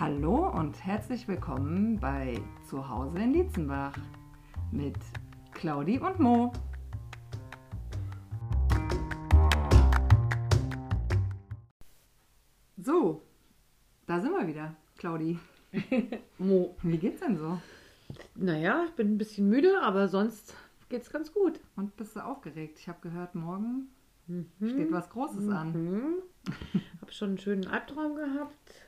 Hallo 0.00 0.48
und 0.50 0.84
herzlich 0.84 1.26
willkommen 1.26 1.98
bei 1.98 2.40
Zuhause 2.68 3.18
in 3.18 3.32
Dietzenbach 3.32 3.98
mit 4.70 4.94
Claudi 5.50 5.98
und 5.98 6.20
Mo. 6.20 6.52
So, 12.76 13.24
da 14.06 14.20
sind 14.20 14.30
wir 14.30 14.46
wieder, 14.46 14.76
Claudi. 14.98 15.36
Mo. 16.38 16.76
Wie 16.84 16.98
geht's 16.98 17.18
denn 17.18 17.36
so? 17.36 17.60
Naja, 18.36 18.84
ich 18.86 18.92
bin 18.92 19.14
ein 19.14 19.18
bisschen 19.18 19.48
müde, 19.48 19.80
aber 19.82 20.06
sonst 20.06 20.54
geht's 20.88 21.10
ganz 21.10 21.34
gut. 21.34 21.58
Und 21.74 21.96
bist 21.96 22.14
du 22.14 22.20
aufgeregt? 22.20 22.78
Ich 22.78 22.88
habe 22.88 23.00
gehört, 23.00 23.34
morgen 23.34 23.88
steht 24.64 24.92
was 24.92 25.10
Großes 25.10 25.48
an. 25.48 25.72
Mhm. 25.72 26.14
Hab 27.00 27.12
schon 27.12 27.30
einen 27.30 27.38
schönen 27.38 27.66
Albtraum 27.66 28.14
gehabt. 28.14 28.87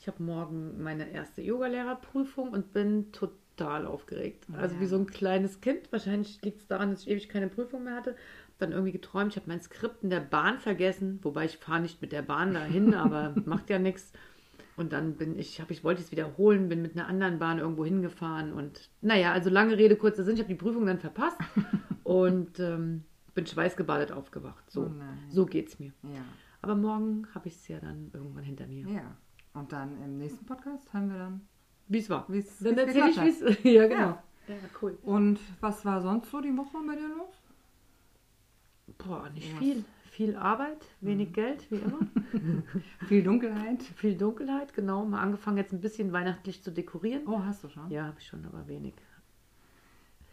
Ich 0.00 0.06
habe 0.06 0.22
morgen 0.22 0.82
meine 0.82 1.10
erste 1.10 1.42
Yogalehrerprüfung 1.42 2.50
und 2.50 2.72
bin 2.72 3.10
total 3.12 3.86
aufgeregt. 3.86 4.46
Also 4.52 4.76
Ja. 4.76 4.80
wie 4.80 4.86
so 4.86 4.96
ein 4.96 5.06
kleines 5.06 5.60
Kind. 5.60 5.90
Wahrscheinlich 5.90 6.40
liegt 6.42 6.60
es 6.60 6.66
daran, 6.68 6.90
dass 6.90 7.02
ich 7.02 7.08
ewig 7.10 7.28
keine 7.28 7.48
Prüfung 7.48 7.84
mehr 7.84 7.96
hatte. 7.96 8.14
Dann 8.58 8.72
irgendwie 8.72 8.92
geträumt, 8.92 9.32
ich 9.32 9.36
habe 9.36 9.48
mein 9.48 9.60
Skript 9.60 10.02
in 10.04 10.10
der 10.10 10.20
Bahn 10.20 10.58
vergessen. 10.60 11.18
Wobei 11.22 11.44
ich 11.46 11.58
fahre 11.58 11.80
nicht 11.80 12.00
mit 12.00 12.12
der 12.12 12.22
Bahn 12.22 12.54
dahin, 12.54 12.94
aber 12.94 13.34
macht 13.44 13.70
ja 13.70 13.78
nichts. 13.78 14.12
Und 14.76 14.92
dann 14.92 15.16
bin 15.16 15.36
ich, 15.36 15.60
hab, 15.60 15.72
ich 15.72 15.82
wollte 15.82 16.00
es 16.00 16.12
wiederholen, 16.12 16.68
bin 16.68 16.80
mit 16.82 16.92
einer 16.96 17.08
anderen 17.08 17.40
Bahn 17.40 17.58
irgendwo 17.58 17.84
hingefahren 17.84 18.52
und 18.52 18.90
naja, 19.00 19.32
also 19.32 19.50
lange 19.50 19.76
Rede, 19.76 19.96
kurzer 19.96 20.22
Sinn, 20.22 20.34
ich 20.34 20.40
habe 20.40 20.48
die 20.48 20.54
Prüfung 20.54 20.86
dann 20.86 21.00
verpasst 21.00 21.36
und 22.04 22.60
ähm, 22.60 23.02
bin 23.34 23.44
schweißgebadet 23.44 24.12
aufgewacht. 24.12 24.70
So, 24.70 24.82
Oh 24.82 24.90
so 25.30 25.46
geht's 25.46 25.80
mir. 25.80 25.92
Ja, 26.04 26.20
Aber 26.62 26.76
morgen 26.76 27.26
habe 27.34 27.48
ich 27.48 27.56
es 27.56 27.66
ja 27.66 27.80
dann 27.80 28.12
irgendwann 28.14 28.44
hinter 28.44 28.68
mir. 28.68 28.86
ja. 28.88 29.16
Und 29.54 29.72
dann 29.72 30.02
im 30.04 30.18
nächsten 30.18 30.44
Podcast 30.46 30.92
haben 30.92 31.10
wir 31.10 31.18
dann, 31.18 31.40
Wie 31.88 31.98
es 31.98 32.08
war. 32.10 32.24
wie 32.28 32.38
es 32.38 32.58
Dann 32.58 32.76
wie's 32.76 32.84
erzähle 32.94 33.10
ich, 33.10 33.20
wie 33.22 33.46
es. 33.48 33.58
Ja, 33.64 33.86
genau. 33.88 34.00
Ja. 34.00 34.22
Ja, 34.48 34.54
cool. 34.80 34.98
Und 35.02 35.38
was 35.60 35.84
war 35.84 36.00
sonst 36.00 36.30
so 36.30 36.40
die 36.40 36.56
Woche 36.56 36.78
bei 36.86 36.94
dir 36.96 37.08
los? 37.08 37.34
Boah, 38.98 39.28
nicht 39.30 39.52
Was? 39.52 39.58
viel. 39.58 39.84
Viel 40.10 40.34
Arbeit, 40.36 40.84
wenig 41.00 41.32
Geld, 41.32 41.70
wie 41.70 41.76
immer. 41.76 41.98
Viel 43.06 43.22
Dunkelheit. 43.22 43.82
viel 43.84 44.16
Dunkelheit, 44.16 44.74
genau. 44.74 45.04
Mal 45.04 45.20
angefangen, 45.20 45.58
jetzt 45.58 45.72
ein 45.72 45.80
bisschen 45.80 46.10
weihnachtlich 46.12 46.60
zu 46.60 46.72
dekorieren. 46.72 47.22
Oh, 47.26 47.38
hast 47.44 47.62
du 47.62 47.68
schon? 47.68 47.88
Ja, 47.88 48.06
habe 48.06 48.16
ich 48.18 48.26
schon, 48.26 48.44
aber 48.44 48.66
wenig. 48.66 48.94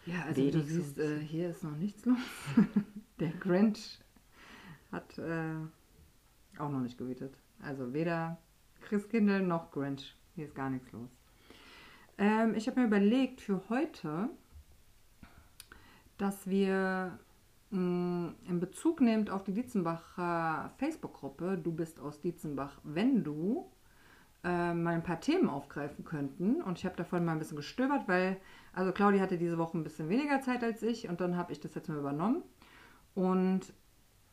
Ja, 0.07 0.23
also 0.23 0.41
wie 0.41 0.49
du 0.49 0.57
Wenig 0.59 0.71
siehst, 0.71 0.97
äh, 0.97 1.19
hier 1.19 1.49
ist 1.51 1.63
noch 1.63 1.75
nichts 1.77 2.03
los. 2.05 2.17
Der 3.19 3.29
Grinch 3.33 3.99
hat 4.91 5.19
äh, 5.19 5.53
auch 6.57 6.69
noch 6.71 6.81
nicht 6.81 6.97
gewütet. 6.97 7.37
Also 7.61 7.93
weder 7.93 8.39
Christkindl 8.85 9.41
noch 9.41 9.71
Grinch. 9.71 10.15
Hier 10.35 10.45
ist 10.45 10.55
gar 10.55 10.69
nichts 10.69 10.91
los. 10.91 11.09
Ähm, 12.17 12.55
ich 12.55 12.67
habe 12.67 12.79
mir 12.79 12.87
überlegt 12.87 13.41
für 13.41 13.61
heute, 13.69 14.29
dass 16.17 16.47
wir 16.49 17.19
mh, 17.71 18.33
in 18.47 18.59
Bezug 18.59 19.01
nehmend 19.01 19.29
auf 19.29 19.43
die 19.43 19.53
Dietzenbacher 19.53 20.71
Facebook-Gruppe, 20.77 21.57
du 21.57 21.71
bist 21.71 21.99
aus 21.99 22.21
Dietzenbach, 22.21 22.79
wenn 22.83 23.23
du, 23.23 23.69
äh, 24.45 24.73
mal 24.73 24.93
ein 24.93 25.03
paar 25.03 25.19
Themen 25.19 25.49
aufgreifen 25.49 26.05
könnten. 26.05 26.61
Und 26.61 26.77
ich 26.77 26.85
habe 26.85 26.95
davon 26.95 27.25
mal 27.25 27.33
ein 27.33 27.39
bisschen 27.39 27.57
gestöbert, 27.57 28.07
weil, 28.07 28.37
also 28.73 28.91
Claudia 28.91 29.21
hatte 29.21 29.37
diese 29.37 29.57
Woche 29.57 29.77
ein 29.77 29.83
bisschen 29.83 30.07
weniger 30.07 30.41
Zeit 30.41 30.63
als 30.63 30.83
ich 30.83 31.09
und 31.09 31.19
dann 31.19 31.35
habe 31.35 31.51
ich 31.51 31.59
das 31.59 31.73
jetzt 31.75 31.89
mal 31.89 31.97
übernommen 31.97 32.43
und 33.15 33.73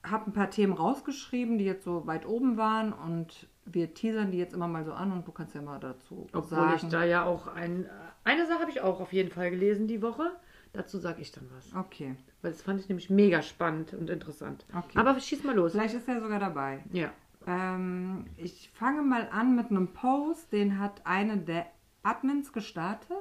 habe 0.04 0.26
ein 0.26 0.32
paar 0.32 0.50
Themen 0.50 0.72
rausgeschrieben, 0.72 1.58
die 1.58 1.64
jetzt 1.64 1.84
so 1.84 2.06
weit 2.06 2.26
oben 2.26 2.56
waren 2.56 2.92
und 2.92 3.48
wir 3.64 3.94
teasern 3.94 4.30
die 4.30 4.38
jetzt 4.38 4.54
immer 4.54 4.68
mal 4.68 4.84
so 4.84 4.92
an 4.92 5.12
und 5.12 5.26
du 5.26 5.32
kannst 5.32 5.54
ja 5.54 5.62
mal 5.62 5.78
dazu 5.78 6.26
Obwohl 6.32 6.58
sagen. 6.58 6.72
ich 6.76 6.88
da 6.88 7.04
ja 7.04 7.24
auch 7.24 7.46
ein. 7.46 7.88
Eine 8.24 8.46
Sache 8.46 8.60
habe 8.60 8.70
ich 8.70 8.80
auch 8.80 9.00
auf 9.00 9.12
jeden 9.12 9.30
Fall 9.30 9.50
gelesen 9.50 9.86
die 9.88 10.02
Woche. 10.02 10.30
Dazu 10.72 10.98
sage 10.98 11.20
ich 11.20 11.32
dann 11.32 11.48
was. 11.54 11.74
Okay, 11.74 12.16
Weil 12.40 12.52
das 12.52 12.62
fand 12.62 12.80
ich 12.80 12.88
nämlich 12.88 13.10
mega 13.10 13.42
spannend 13.42 13.92
und 13.92 14.08
interessant. 14.08 14.64
okay. 14.74 14.98
Aber 14.98 15.18
schieß 15.20 15.44
mal 15.44 15.54
los. 15.54 15.72
Vielleicht 15.72 15.94
ist 15.94 16.08
er 16.08 16.20
sogar 16.20 16.38
dabei. 16.40 16.82
Ja. 16.92 17.10
Ähm, 17.46 18.24
ich 18.36 18.70
fange 18.72 19.02
mal 19.02 19.28
an 19.30 19.54
mit 19.54 19.70
einem 19.70 19.88
Post, 19.88 20.52
den 20.52 20.78
hat 20.78 21.02
eine 21.04 21.36
der 21.36 21.66
Admins 22.02 22.52
gestartet. 22.52 23.16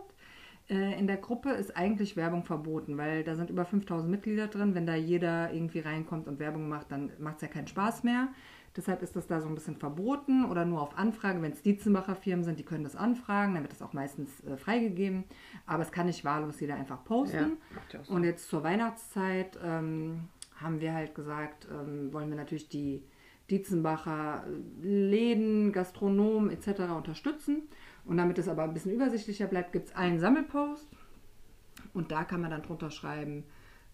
Äh, 0.69 0.97
in 0.97 1.07
der 1.07 1.17
Gruppe 1.17 1.49
ist 1.49 1.75
eigentlich 1.75 2.15
Werbung 2.15 2.43
verboten, 2.45 2.97
weil 2.97 3.23
da 3.25 3.35
sind 3.35 3.49
über 3.49 3.65
5000 3.65 4.09
Mitglieder 4.09 4.47
drin. 4.47 4.73
Wenn 4.73 4.85
da 4.85 4.95
jeder 4.95 5.51
irgendwie 5.51 5.79
reinkommt 5.79 6.27
und 6.27 6.39
Werbung 6.39 6.69
macht, 6.69 6.91
dann 6.91 7.11
macht 7.19 7.37
es 7.37 7.41
ja 7.41 7.47
keinen 7.49 7.67
Spaß 7.67 8.03
mehr. 8.03 8.29
Deshalb 8.75 9.01
ist 9.01 9.15
das 9.15 9.27
da 9.27 9.41
so 9.41 9.49
ein 9.49 9.55
bisschen 9.55 9.75
verboten 9.75 10.45
oder 10.45 10.63
nur 10.63 10.81
auf 10.81 10.97
Anfrage. 10.97 11.41
Wenn 11.41 11.51
es 11.51 11.61
Dietzenbacher 11.61 12.15
Firmen 12.15 12.45
sind, 12.45 12.57
die 12.57 12.63
können 12.63 12.83
das 12.85 12.95
anfragen, 12.95 13.53
dann 13.53 13.63
wird 13.63 13.73
das 13.73 13.81
auch 13.81 13.93
meistens 13.93 14.43
äh, 14.45 14.55
freigegeben. 14.55 15.25
Aber 15.65 15.83
es 15.83 15.91
kann 15.91 16.05
nicht 16.05 16.23
wahllos 16.23 16.59
jeder 16.59 16.75
einfach 16.75 17.03
posten. 17.03 17.57
Ja, 17.91 18.03
so. 18.03 18.13
Und 18.13 18.23
jetzt 18.23 18.49
zur 18.49 18.63
Weihnachtszeit 18.63 19.59
ähm, 19.61 20.29
haben 20.55 20.79
wir 20.79 20.93
halt 20.93 21.15
gesagt, 21.15 21.67
ähm, 21.69 22.13
wollen 22.13 22.29
wir 22.29 22.37
natürlich 22.37 22.69
die 22.69 23.03
Dietzenbacher 23.49 24.45
Läden, 24.81 25.73
Gastronomen 25.73 26.51
etc. 26.51 26.91
unterstützen. 26.95 27.63
Und 28.05 28.17
damit 28.17 28.37
es 28.37 28.47
aber 28.47 28.63
ein 28.63 28.73
bisschen 28.73 28.93
übersichtlicher 28.93 29.47
bleibt, 29.47 29.73
gibt 29.73 29.89
es 29.89 29.95
einen 29.95 30.19
Sammelpost. 30.19 30.87
Und 31.93 32.11
da 32.11 32.23
kann 32.23 32.41
man 32.41 32.51
dann 32.51 32.61
drunter 32.61 32.89
schreiben, 32.89 33.43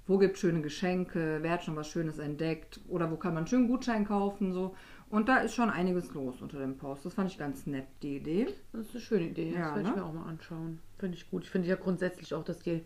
wo 0.08 0.18
gibt 0.18 0.36
es 0.36 0.42
schöne 0.42 0.62
Geschenke, 0.62 1.40
wer 1.42 1.52
hat 1.52 1.64
schon 1.64 1.76
was 1.76 1.88
Schönes 1.88 2.18
entdeckt 2.18 2.80
oder 2.88 3.12
wo 3.12 3.18
kann 3.18 3.34
man 3.34 3.42
einen 3.42 3.48
schönen 3.48 3.68
Gutschein 3.68 4.06
kaufen. 4.06 4.54
so. 4.54 4.76
Und 5.10 5.30
da 5.30 5.38
ist 5.38 5.56
schon 5.56 5.70
einiges 5.70 6.14
los 6.14 6.42
unter 6.42 6.60
dem 6.60 6.78
Post. 6.78 7.06
Das 7.06 7.14
fand 7.14 7.32
ich 7.32 7.38
ganz 7.38 7.66
nett, 7.66 7.88
die 8.02 8.18
Idee. 8.18 8.48
Das 8.74 8.88
ist 8.88 8.92
eine 8.92 9.02
schöne 9.02 9.26
Idee. 9.28 9.52
Ja, 9.52 9.60
das 9.60 9.76
werde 9.76 9.82
ich 9.82 9.96
ne? 9.96 10.02
mir 10.02 10.06
auch 10.06 10.14
mal 10.14 10.28
anschauen. 10.28 10.80
Finde 10.98 11.18
ich 11.18 11.30
gut. 11.30 11.44
Ich 11.44 11.50
finde 11.50 11.68
ja 11.68 11.76
grundsätzlich 11.76 12.34
auch, 12.34 12.44
dass 12.44 12.60
die 12.60 12.82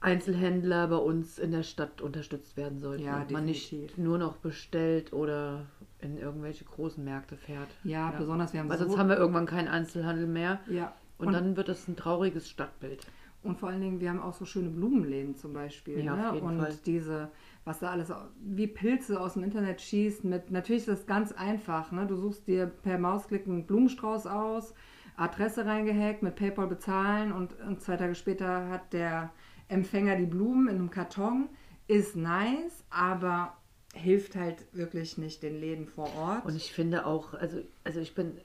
Einzelhändler 0.00 0.88
bei 0.88 0.96
uns 0.96 1.38
in 1.38 1.50
der 1.50 1.62
Stadt 1.62 2.00
unterstützt 2.00 2.56
werden 2.56 2.78
sollten. 2.78 3.04
Ja, 3.04 3.20
und 3.20 3.30
man 3.30 3.44
nicht 3.44 3.98
nur 3.98 4.16
noch 4.16 4.36
bestellt 4.36 5.12
oder 5.12 5.66
in 6.00 6.16
irgendwelche 6.16 6.64
großen 6.64 7.04
Märkte 7.04 7.36
fährt. 7.36 7.68
Ja, 7.84 8.10
besonders 8.12 8.54
wir 8.54 8.60
haben 8.60 8.70
Weil 8.70 8.78
so... 8.78 8.84
sonst 8.84 8.98
haben 8.98 9.10
wir 9.10 9.18
irgendwann 9.18 9.44
keinen 9.44 9.68
Einzelhandel 9.68 10.26
mehr. 10.26 10.60
ja, 10.68 10.94
Und, 11.18 11.32
dann 11.32 11.56
wird 11.56 11.68
es 11.68 11.86
ein 11.86 11.96
trauriges 11.96 12.48
Stadtbild. 12.48 13.06
Und 13.42 13.58
vor 13.58 13.70
allen 13.70 13.80
Dingen, 13.80 14.00
wir 14.00 14.10
haben 14.10 14.20
auch 14.20 14.34
so 14.34 14.44
schöne 14.44 14.68
Blumenläden 14.68 15.34
zum 15.34 15.54
Beispiel. 15.54 16.04
Ja, 16.04 16.14
ne? 16.14 16.28
auf 16.28 16.34
jeden 16.34 16.46
und 16.46 16.60
Fall. 16.60 16.78
diese, 16.84 17.30
was 17.64 17.78
da 17.78 17.90
alles 17.90 18.12
wie 18.42 18.66
Pilze 18.66 19.18
aus 19.18 19.34
dem 19.34 19.44
Internet 19.44 19.80
schießt, 19.80 20.24
mit 20.24 20.50
natürlich 20.50 20.82
ist 20.82 20.88
das 20.88 21.06
ganz 21.06 21.32
einfach. 21.32 21.90
Ne? 21.90 22.06
Du 22.06 22.16
suchst 22.16 22.46
dir 22.46 22.66
per 22.66 22.98
Mausklick 22.98 23.46
einen 23.46 23.66
Blumenstrauß 23.66 24.26
aus, 24.26 24.74
Adresse 25.16 25.64
reingehackt, 25.64 26.22
mit 26.22 26.36
PayPal 26.36 26.66
bezahlen 26.66 27.32
und, 27.32 27.58
und 27.60 27.80
zwei 27.80 27.96
Tage 27.96 28.14
später 28.14 28.68
hat 28.68 28.92
der 28.92 29.30
Empfänger 29.68 30.16
die 30.16 30.26
Blumen 30.26 30.68
in 30.68 30.76
einem 30.76 30.90
Karton. 30.90 31.48
Ist 31.86 32.16
nice, 32.16 32.84
aber 32.90 33.56
hilft 33.94 34.36
halt 34.36 34.66
wirklich 34.72 35.18
nicht 35.18 35.42
den 35.42 35.58
Läden 35.58 35.86
vor 35.86 36.14
Ort. 36.16 36.44
Und 36.44 36.56
ich 36.56 36.72
finde 36.72 37.06
auch, 37.06 37.34
also, 37.34 37.60
also 37.84 38.00
ich 38.00 38.14
bin, 38.14 38.38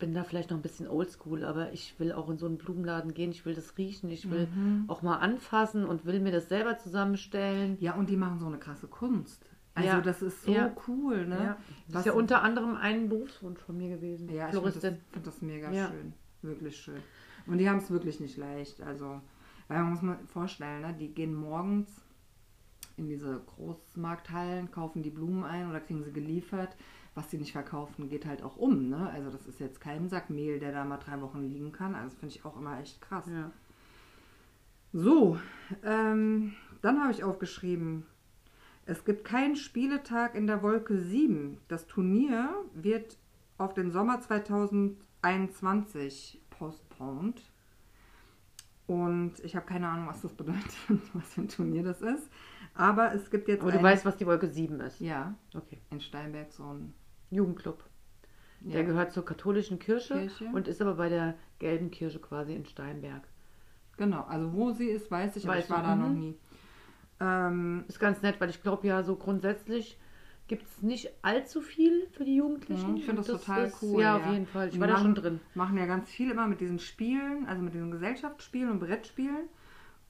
bin 0.00 0.12
da 0.14 0.24
vielleicht 0.24 0.50
noch 0.50 0.58
ein 0.58 0.62
bisschen 0.62 0.88
oldschool, 0.88 1.44
aber 1.44 1.72
ich 1.72 1.94
will 2.00 2.10
auch 2.12 2.28
in 2.28 2.38
so 2.38 2.46
einen 2.46 2.58
Blumenladen 2.58 3.14
gehen, 3.14 3.30
ich 3.30 3.46
will 3.46 3.54
das 3.54 3.78
riechen, 3.78 4.10
ich 4.10 4.28
will 4.30 4.48
Mhm. 4.48 4.84
auch 4.88 5.02
mal 5.02 5.18
anfassen 5.18 5.84
und 5.84 6.04
will 6.04 6.18
mir 6.18 6.32
das 6.32 6.48
selber 6.48 6.76
zusammenstellen. 6.78 7.76
ja, 7.80 7.94
und 7.94 8.10
die 8.10 8.16
machen 8.16 8.40
so 8.40 8.46
eine 8.46 8.58
krasse 8.58 8.88
Kunst. 8.88 9.46
Also 9.74 9.88
Ja, 9.88 10.00
das 10.00 10.20
ist 10.20 10.42
so 10.42 10.52
ja. 10.52 10.74
cool, 10.88 11.26
ne? 11.28 11.36
Ja, 11.36 11.56
das 11.86 11.94
Was- 11.94 12.00
ist 12.00 12.06
ja 12.06 12.12
unter 12.14 12.42
anderem 12.42 12.74
ein 12.76 13.08
Berufswunsch 13.08 13.60
von 13.60 13.76
mir 13.76 13.88
gewesen. 13.90 14.28
Ja, 14.28 14.48
ich 14.48 14.54
finde 14.54 14.66
das, 14.70 14.74
Floristin. 14.80 14.96
find 15.12 15.26
das 15.28 15.42
mega 15.42 15.72
schön. 15.72 16.12
Wirklich 16.42 16.76
schön. 16.76 17.00
Und 17.46 17.58
die 17.58 17.68
haben 17.68 17.78
es 17.78 17.90
wirklich 17.90 18.18
nicht 18.18 18.36
leicht. 18.36 18.82
Also, 18.82 19.20
weil 19.68 19.78
man 19.78 19.90
muss 19.92 20.02
man 20.02 20.26
vorstellen, 20.26 20.82
ne? 20.82 20.94
die 20.98 21.14
gehen 21.14 21.34
morgens 21.34 21.88
in 22.96 23.08
diese 23.08 23.40
Großmarkthallen, 23.56 24.70
kaufen 24.70 25.02
die 25.02 25.10
Blumen 25.10 25.44
ein 25.44 25.68
oder 25.70 25.80
kriegen 25.80 26.02
sie 26.02 26.12
geliefert. 26.12 26.76
Was 27.14 27.30
sie 27.30 27.38
nicht 27.38 27.52
verkaufen, 27.52 28.08
geht 28.08 28.24
halt 28.24 28.42
auch 28.42 28.56
um. 28.56 28.88
Ne? 28.88 29.10
Also 29.10 29.30
das 29.30 29.46
ist 29.46 29.58
jetzt 29.60 29.80
kein 29.80 30.08
Sack 30.08 30.30
Mehl, 30.30 30.58
der 30.60 30.72
da 30.72 30.84
mal 30.84 30.98
drei 30.98 31.20
Wochen 31.20 31.42
liegen 31.42 31.72
kann. 31.72 31.94
Also 31.94 32.10
das 32.10 32.18
finde 32.18 32.34
ich 32.34 32.44
auch 32.44 32.56
immer 32.56 32.80
echt 32.80 33.00
krass. 33.00 33.26
Ja. 33.28 33.50
So, 34.92 35.38
ähm, 35.84 36.54
dann 36.82 37.00
habe 37.00 37.12
ich 37.12 37.24
aufgeschrieben, 37.24 38.06
es 38.86 39.04
gibt 39.04 39.24
keinen 39.24 39.56
Spieletag 39.56 40.34
in 40.34 40.46
der 40.46 40.62
Wolke 40.62 40.98
7. 40.98 41.58
Das 41.68 41.86
Turnier 41.86 42.48
wird 42.74 43.18
auf 43.58 43.74
den 43.74 43.90
Sommer 43.92 44.20
2021 44.20 46.40
postponed. 46.50 47.42
Und 48.86 49.34
ich 49.44 49.54
habe 49.54 49.66
keine 49.66 49.88
Ahnung, 49.88 50.08
was 50.08 50.22
das 50.22 50.32
bedeutet, 50.32 50.64
was 51.12 51.34
für 51.34 51.42
ein 51.42 51.48
Turnier 51.48 51.84
das 51.84 52.00
ist. 52.02 52.28
Aber 52.74 53.14
es 53.14 53.30
gibt 53.30 53.46
jetzt 53.48 53.62
Aber 53.62 53.72
du 53.72 53.82
weißt, 53.82 54.04
was 54.04 54.16
die 54.16 54.26
Wolke 54.26 54.48
7 54.48 54.80
ist. 54.80 55.00
ja, 55.00 55.34
Okay. 55.54 55.78
in 55.90 56.00
Steinberg 56.00 56.52
so 56.52 56.64
ein 56.64 56.92
Jugendclub. 57.30 57.84
Der 58.60 58.80
ja, 58.82 58.86
gehört 58.86 59.12
zur 59.12 59.24
katholischen 59.24 59.78
Kirche, 59.78 60.14
Kirche. 60.14 60.44
und 60.52 60.68
ist 60.68 60.82
aber 60.82 60.94
bei 60.94 61.08
der 61.08 61.34
gelben 61.58 61.90
Kirche 61.90 62.18
quasi 62.18 62.54
in 62.54 62.66
Steinberg. 62.66 63.22
genau. 63.96 64.22
Also 64.24 64.52
wo 64.52 64.70
sie 64.72 64.88
ist, 64.88 65.10
weiß 65.10 65.36
ich, 65.36 65.44
aber 65.46 65.54
Weißt 65.56 65.64
ich 65.68 65.70
war 65.70 65.80
du, 65.82 65.86
da 65.88 65.96
mhm. 65.96 66.02
noch 66.02 66.10
nie. 66.10 66.36
Ähm, 67.20 67.84
Ist 67.88 68.00
ganz 68.00 68.22
nett, 68.22 68.40
weil 68.40 68.50
ich 68.50 68.62
glaube 68.62 68.86
ja 68.86 69.02
so 69.02 69.16
grundsätzlich 69.16 69.98
gibt 70.46 70.66
es 70.66 70.82
nicht 70.82 71.10
allzu 71.22 71.60
viel 71.60 72.08
für 72.12 72.24
die 72.24 72.36
Jugendlichen. 72.36 72.90
Mhm, 72.92 72.96
ich 72.96 73.04
finde 73.04 73.20
Und 73.22 73.28
das 73.28 73.40
total 73.40 73.66
ist, 73.66 73.82
cool, 73.82 74.02
Ja, 74.02 74.18
ja. 74.18 74.24
auf 74.24 74.32
jeden 74.32 74.46
Fall. 74.46 74.68
Ich 74.68 74.80
war 74.80 74.86
da 74.88 74.94
machen- 74.94 75.02
schon 75.04 75.14
drin. 75.14 75.40
machen 75.54 75.76
ja 75.78 75.86
ganz 75.86 76.08
viel 76.10 76.30
immer 76.30 76.46
mit 76.48 76.60
diesen 76.60 76.78
Spielen, 76.80 77.46
also 77.46 77.62
mit 77.62 77.72
diesen 77.74 77.90
Gesellschaftsspielen 77.90 78.70
und 78.70 78.80
Brettspielen. 78.80 79.48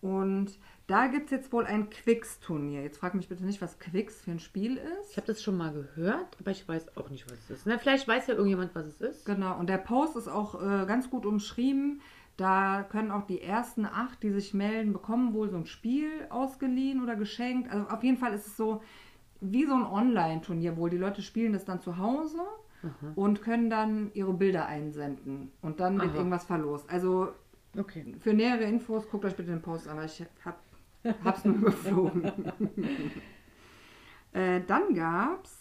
Und 0.01 0.59
da 0.87 1.07
gibt 1.07 1.27
es 1.27 1.31
jetzt 1.31 1.53
wohl 1.53 1.67
ein 1.67 1.91
Quicks-Turnier. 1.91 2.83
Jetzt 2.83 2.99
frag 2.99 3.15
mich 3.15 3.29
bitte 3.29 3.45
nicht, 3.45 3.61
was 3.61 3.79
Quicks 3.79 4.23
für 4.23 4.33
ein 4.33 4.41
Spiel 4.41 4.77
ist. 4.77 5.11
Ich 5.11 5.17
habe 5.17 5.27
das 5.27 5.43
schon 5.43 5.57
mal 5.57 5.73
gehört, 5.73 6.37
aber 6.41 6.51
ich 6.51 6.67
weiß 6.67 6.97
auch 6.97 7.11
nicht, 7.11 7.31
was 7.31 7.39
es 7.39 7.51
ist. 7.51 7.67
Na, 7.67 7.79
vielleicht 7.79 8.09
weiß 8.09 8.27
ja 8.27 8.35
irgendjemand, 8.35 8.75
was 8.75 8.87
es 8.87 9.01
ist. 9.01 9.27
Genau, 9.27 9.59
und 9.59 9.69
der 9.69 9.79
Post 9.79 10.17
ist 10.17 10.29
auch 10.29 10.55
äh, 10.55 10.87
ganz 10.87 11.11
gut 11.11 11.27
umschrieben. 11.27 12.01
Da 12.37 12.87
können 12.91 13.11
auch 13.11 13.27
die 13.27 13.43
ersten 13.43 13.85
acht, 13.85 14.23
die 14.23 14.31
sich 14.31 14.55
melden, 14.55 14.95
bekommen 14.95 15.35
wohl 15.35 15.51
so 15.51 15.59
ein 15.59 15.67
Spiel 15.67 16.09
ausgeliehen 16.31 17.03
oder 17.03 17.15
geschenkt. 17.15 17.71
Also 17.71 17.87
auf 17.89 18.03
jeden 18.03 18.17
Fall 18.17 18.33
ist 18.33 18.47
es 18.47 18.57
so 18.57 18.83
wie 19.43 19.67
so 19.67 19.75
ein 19.75 19.85
Online-Turnier 19.85 20.77
wohl. 20.77 20.89
Die 20.91 20.97
Leute 20.97 21.21
spielen 21.21 21.53
das 21.53 21.67
dann 21.67 21.81
zu 21.81 21.99
Hause 21.99 22.39
und 23.15 23.43
können 23.43 23.69
dann 23.69 24.11
ihre 24.15 24.33
Bilder 24.33 24.67
einsenden. 24.67 25.53
Und 25.61 25.81
dann 25.81 26.01
wird 26.01 26.11
Aha. 26.11 26.17
irgendwas 26.17 26.45
verlost. 26.45 26.89
Also 26.89 27.29
Okay. 27.79 28.15
für 28.21 28.35
nähere 28.35 28.65
Infos 28.65 29.09
guckt 29.09 29.25
euch 29.25 29.37
bitte 29.37 29.51
den 29.51 29.63
Post 29.63 29.89
an, 29.89 30.05
ich 30.05 30.25
hab, 30.45 30.61
hab's 31.25 31.45
nur 31.45 31.55
überflogen. 31.57 32.25
äh, 34.33 34.61
dann 34.67 34.95
gab's 34.95 35.61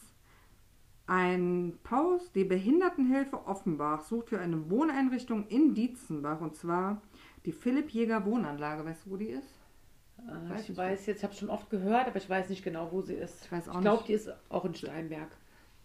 ein 1.10 1.80
Post, 1.84 2.36
die 2.36 2.44
Behindertenhilfe 2.44 3.48
Offenbach 3.48 4.02
sucht 4.02 4.30
für 4.30 4.40
eine 4.40 4.70
Wohneinrichtung 4.70 5.48
in 5.48 5.74
Dietzenbach 5.74 6.40
und 6.40 6.56
zwar 6.56 7.02
die 7.46 7.52
Philipp 7.52 7.90
Jäger 7.90 8.26
Wohnanlage. 8.26 8.86
Weißt 8.86 9.06
du, 9.06 9.12
wo 9.12 9.18
die 9.18 9.30
ist? 9.30 9.60
Äh, 10.20 10.50
Weiß 10.50 10.70
ich 10.70 10.78
weiß 10.78 11.06
jetzt, 11.08 11.18
ich 11.20 11.24
habe 11.24 11.34
schon 11.34 11.50
oft 11.50 11.70
gehört, 11.70 12.08
aber 12.08 12.18
ich 12.18 12.30
weiß 12.30 12.50
nicht 12.50 12.64
genau, 12.64 12.92
wo 12.92 13.02
sie 13.02 13.16
ist. 13.16 13.46
Ich 13.46 13.52
weiß 13.52 13.70
auch 13.70 13.76
Ich 13.76 13.82
glaube, 13.82 14.04
die 14.06 14.14
ist 14.14 14.30
auch 14.50 14.66
in 14.66 14.76
Steinberg. 14.76 15.30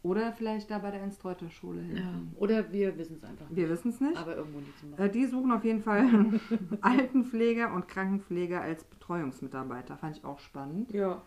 Oder 0.05 0.33
vielleicht 0.35 0.71
da 0.71 0.79
bei 0.79 0.91
der 0.91 1.03
Enstreuter 1.03 1.49
Schule 1.49 1.83
Ja. 1.95 2.21
Oder 2.37 2.71
wir 2.71 2.97
wissen 2.99 3.17
es 3.17 3.25
einfach 3.25 3.49
nicht. 3.49 3.57
Wir 3.57 3.71
wissen 3.71 3.89
es 3.89 4.01
nicht. 4.01 4.17
Aber 4.19 4.37
irgendwo 4.37 4.59
in 4.59 4.67
diesem 4.67 4.99
Äh, 4.99 5.09
Die 5.11 5.25
suchen 5.27 5.51
auf 5.51 5.65
jeden 5.65 5.81
Fall 5.81 6.07
Altenpfleger 6.83 7.73
und 7.75 7.89
Krankenpfleger 7.89 8.61
als 8.61 8.85
Betreuungsmitarbeiter. 8.85 9.97
Fand 9.97 10.19
ich 10.19 10.25
auch 10.25 10.39
spannend. 10.41 10.93
Ja. 10.93 11.23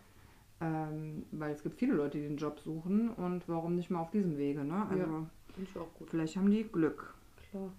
Ähm, 0.60 1.24
weil 1.32 1.52
es 1.52 1.62
gibt 1.64 1.76
viele 1.78 1.94
Leute, 1.94 2.18
die 2.18 2.24
den 2.28 2.36
Job 2.36 2.60
suchen 2.60 3.10
und 3.10 3.48
warum 3.48 3.74
nicht 3.74 3.90
mal 3.90 4.00
auf 4.00 4.10
diesem 4.12 4.38
Wege, 4.38 4.64
ne? 4.64 4.86
Also 4.88 5.02
Ja. 5.02 5.26
Finde 5.54 5.70
ich 5.70 5.76
auch 5.76 5.92
gut. 5.94 6.08
vielleicht 6.10 6.36
haben 6.36 6.50
die 6.50 6.62
Glück. 6.64 7.14
Klar. 7.50 7.72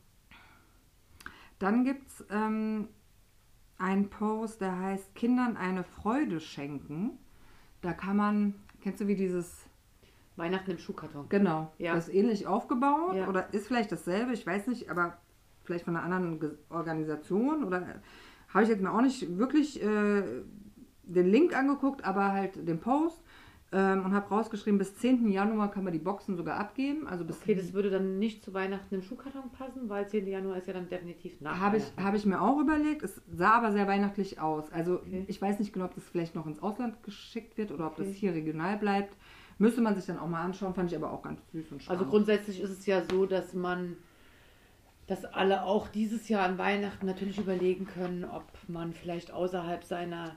Dann 1.59 1.83
gibt 1.85 2.07
es 2.07 2.25
ähm, 2.29 2.89
einen 3.77 4.09
Post, 4.09 4.59
der 4.61 4.77
heißt 4.79 5.15
Kindern 5.15 5.55
eine 5.57 5.83
Freude 5.85 6.39
schenken. 6.41 7.11
Da 7.81 7.93
kann 7.93 8.17
man, 8.17 8.53
kennst 8.81 8.99
du 9.01 9.07
wie 9.07 9.15
dieses, 9.15 9.65
Weihnachten 10.39 10.71
im 10.71 10.77
Schuhkarton. 10.79 11.27
genau, 11.29 11.71
Ja. 11.77 11.93
das 11.95 12.07
ist 12.07 12.13
ähnlich 12.15 12.47
aufgebaut 12.47 13.15
Ja. 13.15 13.27
oder 13.27 13.53
ist 13.53 13.67
vielleicht 13.67 13.91
dasselbe, 13.91 14.33
ich 14.33 14.45
weiß 14.47 14.67
nicht, 14.67 14.89
aber 14.89 15.17
vielleicht 15.63 15.85
von 15.85 15.95
einer 15.95 16.03
anderen 16.05 16.57
Organisation 16.69 17.63
oder 17.63 17.85
habe 18.47 18.63
ich 18.63 18.69
jetzt 18.69 18.81
mir 18.81 18.91
auch 18.91 19.01
nicht 19.01 19.37
wirklich 19.37 19.81
äh, 19.83 20.23
den 21.03 21.27
Link 21.27 21.55
angeguckt, 21.55 22.03
aber 22.03 22.31
halt 22.31 22.67
den 22.67 22.79
Post 22.79 23.21
ähm, 23.71 24.03
und 24.03 24.13
habe 24.15 24.27
rausgeschrieben, 24.29 24.79
bis 24.79 24.95
10. 24.95 25.29
Januar 25.29 25.69
kann 25.69 25.83
man 25.83 25.93
die 25.93 25.99
Boxen 25.99 26.35
sogar 26.35 26.59
abgeben. 26.59 27.05
Also 27.07 27.23
bis 27.23 27.39
Okay, 27.41 27.53
das 27.53 27.73
würde 27.73 27.91
dann 27.91 28.17
nicht 28.17 28.43
zu 28.43 28.51
Weihnachten 28.55 28.95
im 28.95 29.03
Schuhkarton 29.03 29.51
passen, 29.51 29.89
weil 29.89 30.07
10. 30.07 30.25
Januar 30.27 30.57
ist 30.57 30.65
ja 30.67 30.73
dann 30.73 30.89
definitiv 30.89 31.39
nach 31.41 31.59
Habe 31.59 31.77
ich, 31.77 31.83
habe 32.01 32.17
ich 32.17 32.25
mir 32.25 32.41
auch 32.41 32.59
überlegt. 32.59 33.03
Es 33.03 33.21
sah 33.31 33.51
aber 33.57 33.71
sehr 33.71 33.87
weihnachtlich 33.87 34.39
aus. 34.39 34.71
Also 34.71 34.95
Okay. 34.95 35.25
ich 35.27 35.39
weiß 35.39 35.59
nicht 35.59 35.71
genau, 35.73 35.85
ob 35.85 35.93
das 35.93 36.03
vielleicht 36.03 36.33
noch 36.33 36.47
ins 36.47 36.63
Ausland 36.63 37.03
geschickt 37.03 37.57
wird 37.59 37.71
oder 37.71 37.85
ob 37.85 37.93
Okay. 37.99 38.05
das 38.05 38.15
hier 38.15 38.33
regional 38.33 38.77
bleibt. 38.77 39.15
Müsste 39.59 39.81
man 39.81 39.95
sich 39.95 40.05
dann 40.05 40.17
auch 40.17 40.27
mal 40.27 40.41
anschauen. 40.41 40.73
Fand 40.73 40.91
ich 40.91 40.97
aber 40.97 41.11
auch 41.11 41.21
ganz 41.21 41.39
süß 41.51 41.71
und 41.71 41.83
spannend. 41.83 42.01
Also 42.01 42.09
grundsätzlich 42.09 42.61
ist 42.61 42.71
es 42.71 42.85
ja 42.85 43.03
so, 43.03 43.25
dass 43.25 43.53
man, 43.53 43.97
dass 45.05 45.25
alle 45.25 45.63
auch 45.63 45.89
dieses 45.89 46.29
Jahr 46.29 46.43
an 46.43 46.57
Weihnachten 46.57 47.05
natürlich 47.05 47.37
überlegen 47.37 47.85
können, 47.85 48.23
ob 48.23 48.45
man 48.67 48.93
vielleicht 48.93 49.31
außerhalb 49.31 49.83
seiner 49.83 50.35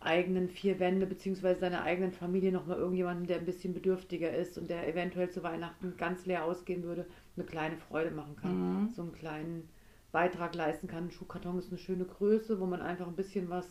eigenen 0.00 0.48
vier 0.48 0.78
Wände 0.78 1.06
beziehungsweise 1.06 1.60
seiner 1.60 1.82
eigenen 1.82 2.12
Familie 2.12 2.52
nochmal 2.52 2.78
irgendjemanden, 2.78 3.26
der 3.26 3.38
ein 3.38 3.46
bisschen 3.46 3.74
bedürftiger 3.74 4.32
ist 4.32 4.58
und 4.58 4.70
der 4.70 4.88
eventuell 4.88 5.30
zu 5.30 5.42
Weihnachten 5.42 5.96
ganz 5.96 6.26
leer 6.26 6.44
ausgehen 6.44 6.82
würde, 6.82 7.06
eine 7.36 7.46
kleine 7.46 7.76
Freude 7.76 8.10
machen 8.10 8.36
kann. 8.36 8.82
Mhm. 8.82 8.88
So 8.90 9.02
einen 9.02 9.12
kleinen 9.12 9.68
Beitrag 10.12 10.54
leisten 10.54 10.88
kann. 10.88 11.06
Ein 11.06 11.10
Schuhkarton 11.10 11.58
ist 11.58 11.70
eine 11.70 11.78
schöne 11.78 12.04
Größe, 12.04 12.60
wo 12.60 12.66
man 12.66 12.80
einfach 12.80 13.06
ein 13.06 13.16
bisschen 13.16 13.48
was 13.50 13.66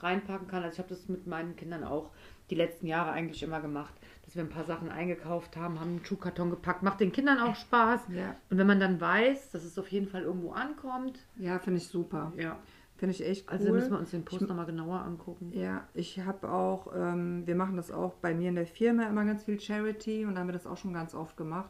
reinpacken 0.00 0.48
kann. 0.48 0.62
Also 0.62 0.74
ich 0.74 0.78
habe 0.78 0.88
das 0.88 1.08
mit 1.08 1.26
meinen 1.26 1.56
Kindern 1.56 1.84
auch 1.84 2.10
die 2.50 2.54
letzten 2.54 2.86
Jahre 2.86 3.10
eigentlich 3.10 3.42
immer 3.42 3.60
gemacht, 3.60 3.94
dass 4.24 4.36
wir 4.36 4.42
ein 4.42 4.48
paar 4.50 4.64
Sachen 4.64 4.90
eingekauft 4.90 5.56
haben, 5.56 5.80
haben 5.80 5.90
einen 5.90 6.04
Schuhkarton 6.04 6.50
gepackt. 6.50 6.82
Macht 6.82 7.00
den 7.00 7.12
Kindern 7.12 7.40
auch 7.40 7.56
Spaß. 7.56 8.02
Ja, 8.14 8.36
Und 8.50 8.58
wenn 8.58 8.66
man 8.66 8.80
dann 8.80 9.00
weiß, 9.00 9.50
dass 9.50 9.64
es 9.64 9.78
auf 9.78 9.88
jeden 9.88 10.06
Fall 10.08 10.22
irgendwo 10.22 10.52
ankommt, 10.52 11.18
ja 11.38 11.58
finde 11.58 11.78
ich 11.78 11.88
super. 11.88 12.32
ja. 12.36 12.56
Finde 12.98 13.14
ich 13.14 13.26
echt 13.26 13.46
cool. 13.48 13.58
Also 13.58 13.72
müssen 13.74 13.90
wir 13.90 13.98
uns 13.98 14.10
den 14.12 14.24
Post 14.24 14.48
nochmal 14.48 14.64
genauer 14.64 15.00
angucken. 15.00 15.52
ja, 15.52 15.86
ich 15.92 16.18
habe 16.20 16.50
auch, 16.50 16.94
ähm, 16.96 17.46
wir 17.46 17.54
machen 17.54 17.76
das 17.76 17.90
auch 17.90 18.14
bei 18.14 18.32
mir 18.32 18.48
in 18.48 18.54
der 18.54 18.66
Firma 18.66 19.02
immer 19.02 19.26
ganz 19.26 19.44
viel 19.44 19.60
Charity 19.60 20.24
und 20.24 20.34
da 20.34 20.40
haben 20.40 20.48
wir 20.48 20.54
das 20.54 20.66
auch 20.66 20.78
schon 20.78 20.94
ganz 20.94 21.14
oft 21.14 21.36
gemacht. 21.36 21.68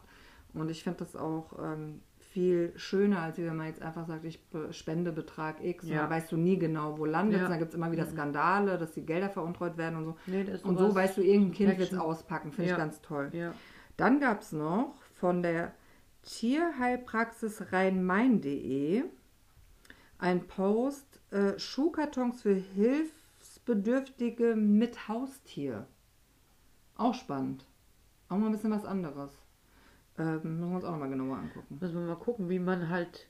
Und 0.53 0.71
ich 0.71 0.83
finde 0.85 0.99
das 0.99 1.17
auch 1.17 1.51
ähm, 1.61 1.99
viel 2.37 2.71
schöner, 2.75 3.23
als 3.23 3.39
wenn 3.39 3.55
man 3.55 3.65
jetzt 3.65 3.81
einfach 3.81 4.05
sagt, 4.05 4.23
ich 4.23 4.39
spende 4.69 5.11
Betrag 5.11 5.55
X. 5.63 5.85
Und 5.85 5.89
Ja. 5.89 6.01
dann 6.01 6.11
weißt 6.11 6.31
du 6.31 6.37
nie 6.37 6.59
genau, 6.59 6.99
wo 6.99 7.05
landet 7.05 7.41
Ja. 7.41 7.47
Da 7.49 7.57
gibt 7.57 7.69
es 7.69 7.75
immer 7.75 7.91
wieder 7.91 8.05
Skandale, 8.05 8.77
dass 8.77 8.91
die 8.91 9.03
Gelder 9.03 9.31
veruntreut 9.31 9.75
werden 9.75 9.97
und 9.97 10.05
so. 10.05 10.17
Nee, 10.27 10.45
Und 10.63 10.77
so 10.77 10.93
weißt 10.93 11.17
du, 11.17 11.23
irgendein 11.23 11.53
Kind 11.53 11.79
wird 11.79 11.91
es 11.91 11.97
auspacken. 11.97 12.51
Finde 12.51 12.71
ich 12.71 12.77
ganz 12.77 13.01
toll. 13.01 13.31
Dann 13.97 14.19
gab 14.19 14.41
es 14.41 14.51
noch 14.51 14.93
von 15.15 15.41
der 15.41 15.73
Tierheilpraxis 16.21 17.71
rhein-main.de 17.71 19.03
ein 20.19 20.45
Post, 20.45 21.19
äh, 21.31 21.57
Schuhkartons 21.57 22.43
für 22.43 22.53
Hilfsbedürftige 22.53 24.55
mit 24.55 25.07
Haustier. 25.07 25.87
Auch 26.97 27.15
spannend. 27.15 27.65
Auch 28.29 28.37
mal 28.37 28.45
ein 28.47 28.51
bisschen 28.51 28.71
was 28.71 28.85
anderes. 28.85 29.31
Ähm, 30.19 30.41
müssen 30.59 30.69
wir 30.69 30.75
uns 30.75 30.85
auch 30.85 30.91
noch 30.91 30.99
mal 30.99 31.09
genauer 31.09 31.37
angucken. 31.37 31.77
Müssen 31.79 31.95
wir 31.95 32.07
mal 32.07 32.15
gucken, 32.15 32.49
wie 32.49 32.59
man 32.59 32.89
halt 32.89 33.27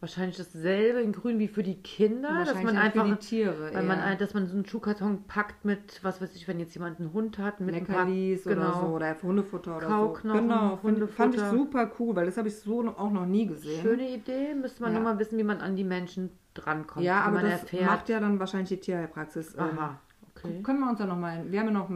wahrscheinlich 0.00 0.36
dasselbe 0.36 1.00
in 1.00 1.12
grün 1.12 1.38
wie 1.38 1.46
für 1.46 1.62
die 1.62 1.80
Kinder, 1.80 2.44
dass 2.44 2.54
man 2.54 2.68
auch 2.76 2.80
für 2.92 3.00
einfach, 3.00 3.06
die 3.06 3.14
Tiere. 3.16 3.70
weil 3.72 3.84
man, 3.84 3.98
eher. 3.98 4.04
ein- 4.06 4.18
dass 4.18 4.34
man 4.34 4.48
so 4.48 4.54
einen 4.54 4.66
Schuhkarton 4.66 5.24
packt 5.28 5.64
mit, 5.64 6.00
was 6.02 6.20
weiß 6.20 6.34
ich, 6.34 6.48
wenn 6.48 6.58
jetzt 6.58 6.74
jemand 6.74 6.98
einen 6.98 7.12
Hund 7.12 7.38
hat, 7.38 7.60
mit 7.60 7.72
ein 7.74 7.86
Leckerlis 7.86 8.44
oder 8.46 8.54
genau. 8.56 8.80
so 8.80 8.86
oder 8.96 9.16
Hundefutter 9.22 9.76
oder 9.76 9.86
Kauknochen, 9.86 10.40
so. 10.40 10.42
Genau, 10.42 10.76
fand, 10.76 10.98
fand 11.10 11.34
ich 11.36 11.40
Hundefutter. 11.40 11.50
super 11.50 11.90
cool, 12.00 12.16
weil 12.16 12.26
das 12.26 12.36
habe 12.36 12.48
ich 12.48 12.58
so 12.58 12.80
auch 12.96 13.12
noch 13.12 13.26
nie 13.26 13.46
gesehen. 13.46 13.80
Schöne 13.82 14.08
Idee, 14.10 14.54
müsste 14.54 14.82
man 14.82 14.92
Ja. 14.92 14.98
nur 15.00 15.12
mal 15.12 15.18
wissen, 15.20 15.38
wie 15.38 15.44
man 15.44 15.58
an 15.58 15.76
die 15.76 15.84
Menschen 15.84 16.30
drankommt. 16.54 17.04
ja, 17.04 17.20
aber 17.20 17.36
man 17.36 17.44
das 17.44 17.62
erfährt. 17.62 17.86
macht 17.86 18.08
ja 18.08 18.18
dann 18.18 18.40
wahrscheinlich 18.40 18.70
die 18.70 18.80
Tierheilpraxis. 18.80 19.54
Ähm, 19.54 19.60
Aha, 19.78 20.00
okay. 20.34 20.62
Können 20.64 20.80
wir 20.80 20.90
uns 20.90 20.98
ja 20.98 21.06
noch 21.06 21.16
mal, 21.16 21.44
wir 21.50 21.60
haben 21.60 21.66
ja 21.68 21.72
noch 21.74 21.88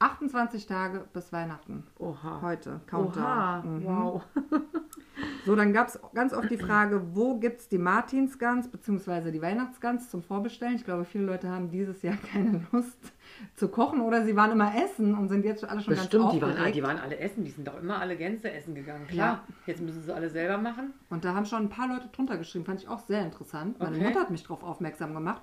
28 0.00 0.66
Tage 0.66 1.04
bis 1.12 1.32
Weihnachten. 1.32 1.84
Oha. 1.98 2.40
Heute, 2.42 2.80
Countdown. 2.86 3.24
Oha, 3.24 3.62
Mhm. 3.62 3.84
wow. 3.84 4.22
So, 5.44 5.56
dann 5.56 5.72
gab 5.72 5.88
es 5.88 5.98
ganz 6.14 6.32
oft 6.32 6.48
die 6.50 6.58
Frage, 6.58 7.02
wo 7.14 7.38
gibt 7.38 7.60
es 7.60 7.68
die 7.68 7.78
Martinsgans 7.78 8.68
bzw. 8.68 9.32
die 9.32 9.40
Weihnachtsgans 9.42 10.10
zum 10.10 10.22
Vorbestellen? 10.22 10.76
Ich 10.76 10.84
glaube, 10.84 11.04
viele 11.04 11.24
Leute 11.24 11.48
haben 11.50 11.70
dieses 11.70 12.02
Jahr 12.02 12.16
keine 12.32 12.64
Lust 12.70 12.98
zu 13.56 13.68
kochen 13.68 14.00
oder 14.00 14.24
sie 14.24 14.36
waren 14.36 14.52
immer 14.52 14.72
essen 14.76 15.14
und 15.16 15.28
sind 15.28 15.44
jetzt 15.44 15.64
alle 15.64 15.80
schon 15.80 15.90
Das 15.94 16.00
ganz 16.00 16.06
stimmt, 16.08 16.22
die 16.32 16.36
aufgeregt. 16.42 16.58
waren, 16.60 16.72
die 16.72 16.82
waren 16.82 16.98
alle 16.98 17.18
essen, 17.18 17.44
die 17.44 17.50
sind 17.50 17.66
doch 17.66 17.80
immer 17.80 17.98
alle 17.98 18.16
Gänse 18.16 18.52
essen 18.52 18.74
gegangen. 18.76 19.06
Klar, 19.08 19.42
jetzt 19.66 19.80
müssen 19.80 20.02
sie 20.02 20.14
alle 20.14 20.28
selber 20.30 20.58
machen. 20.58 20.92
Und 21.10 21.24
da 21.24 21.34
haben 21.34 21.46
schon 21.46 21.62
ein 21.64 21.68
paar 21.70 21.88
Leute 21.88 22.08
drunter 22.12 22.36
geschrieben, 22.36 22.64
fand 22.64 22.80
ich 22.82 22.88
auch 22.88 23.00
sehr 23.00 23.22
interessant. 23.24 23.78
Meine 23.80 23.96
Okay. 23.96 24.04
Mutter 24.06 24.20
hat 24.20 24.30
mich 24.30 24.42
darauf 24.42 24.62
aufmerksam 24.62 25.14
gemacht. 25.14 25.42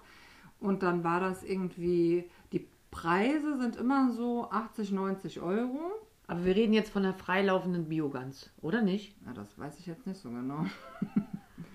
Und 0.61 0.83
dann 0.83 1.03
war 1.03 1.19
das 1.19 1.43
irgendwie, 1.43 2.29
Preise 2.95 3.57
sind 3.59 3.75
immer 3.75 4.11
so 4.13 4.49
80, 4.49 4.91
90 4.93 5.41
Euro. 5.41 5.79
Aber 6.27 6.45
wir 6.45 6.55
reden 6.55 6.73
jetzt 6.73 6.89
von 6.91 7.03
einer 7.03 7.13
freilaufenden 7.13 7.89
Biogans, 7.89 8.49
oder 8.61 8.81
nicht? 8.81 9.15
Ja, 9.25 9.33
das 9.33 9.59
weiß 9.59 9.79
ich 9.79 9.85
jetzt 9.85 10.07
nicht 10.07 10.19
so 10.19 10.29
genau. 10.29 10.65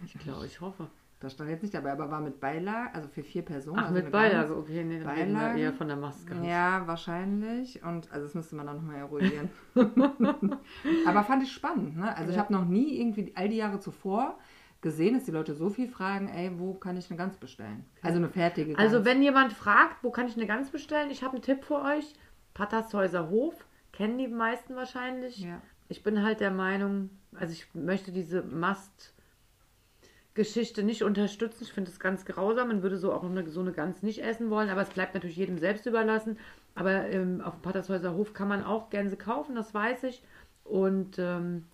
Ich 0.05 0.15
glaube, 0.19 0.47
ich 0.47 0.61
hoffe. 0.63 0.89
Das 1.21 1.35
stand 1.35 1.51
jetzt 1.51 1.63
nicht 1.63 1.75
dabei, 1.75 1.93
aber 1.93 2.11
war 2.11 2.23
mit 2.23 2.41
Beilage, 2.41 2.95
also 2.95 3.07
für 3.09 3.23
vier 3.23 3.43
Personen. 3.43 3.79
Ach, 3.79 3.89
also 3.89 3.95
mit 3.95 4.11
Beilage, 4.11 4.57
okay, 4.57 4.83
nee, 4.83 5.05
Beilage? 5.05 5.59
eher 5.61 5.75
von 5.75 5.89
der 5.89 5.99
Maske. 5.99 6.35
Ja, 6.43 6.87
wahrscheinlich. 6.87 7.83
Und 7.85 8.11
also 8.11 8.25
das 8.27 8.35
müsste 8.35 8.57
man 8.57 8.67
dann 8.67 8.77
nochmal 8.77 8.97
eruieren. 8.97 9.51
aber 11.07 11.23
fand 11.25 11.43
ich 11.43 11.53
spannend, 11.53 11.99
ne? 11.99 12.17
Also 12.17 12.31
ich 12.31 12.37
Ja. 12.37 12.43
habe 12.45 12.53
noch 12.55 12.65
nie 12.65 12.99
irgendwie 12.99 13.31
all 13.35 13.51
die 13.51 13.57
Jahre 13.57 13.79
zuvor 13.79 14.39
gesehen, 14.81 15.15
dass 15.15 15.25
die 15.25 15.31
Leute 15.31 15.55
so 15.55 15.69
viel 15.69 15.89
fragen, 15.89 16.29
ey, 16.29 16.51
wo 16.59 16.75
kann 16.75 16.97
ich 16.97 17.11
eine 17.11 17.19
Gans 17.19 17.37
bestellen? 17.37 17.85
Also 18.03 18.19
eine 18.19 18.29
fertige 18.29 18.73
Gans. 18.73 18.79
Also 18.79 19.05
wenn 19.05 19.23
jemand 19.23 19.53
fragt, 19.53 20.03
wo 20.03 20.11
kann 20.11 20.27
ich 20.27 20.37
eine 20.37 20.47
Gans 20.47 20.71
bestellen, 20.71 21.11
ich 21.11 21.23
habe 21.23 21.35
einen 21.35 21.43
Tipp 21.43 21.65
für 21.65 21.83
euch. 21.83 22.15
Pattershäuser 22.55 23.29
Hof, 23.31 23.65
kennen 23.93 24.19
die 24.19 24.29
meisten 24.29 24.77
wahrscheinlich. 24.77 25.39
Ja. 25.39 25.61
Ich 25.89 26.03
bin 26.03 26.23
halt 26.23 26.41
der 26.41 26.51
Meinung, 26.51 27.11
also 27.35 27.53
ich 27.53 27.67
möchte 27.75 28.13
diese 28.13 28.43
Mast-Geschichte 28.43 30.83
nicht 30.83 31.03
unterstützen. 31.03 31.65
Ich 31.65 31.73
finde 31.73 31.91
es 31.91 32.01
ganz 32.01 32.25
grausam. 32.25 32.69
Man 32.69 32.83
würde 32.83 32.97
so 32.97 33.13
auch 33.13 33.25
eine, 33.25 33.49
so 33.51 33.61
eine 33.61 33.73
Gans 33.73 34.03
nicht 34.03 34.23
essen 34.23 34.49
wollen, 34.51 34.71
aber 34.71 34.83
es 34.83 34.91
bleibt 34.91 35.15
natürlich 35.15 35.37
jedem 35.37 35.59
selbst 35.59 35.87
überlassen. 35.87 36.39
Aber 36.75 37.09
ähm, 37.09 37.41
auf 37.41 37.55
dem 37.55 37.63
Pattershäuser 37.63 38.15
Hof 38.15 38.33
kann 38.33 38.49
man 38.49 38.65
auch 38.65 38.91
Gänse 38.91 39.17
kaufen, 39.17 39.55
das 39.55 39.75
weiß 39.75 40.05
ich. 40.05 40.23
Und 40.65 41.19
ähm, 41.19 41.65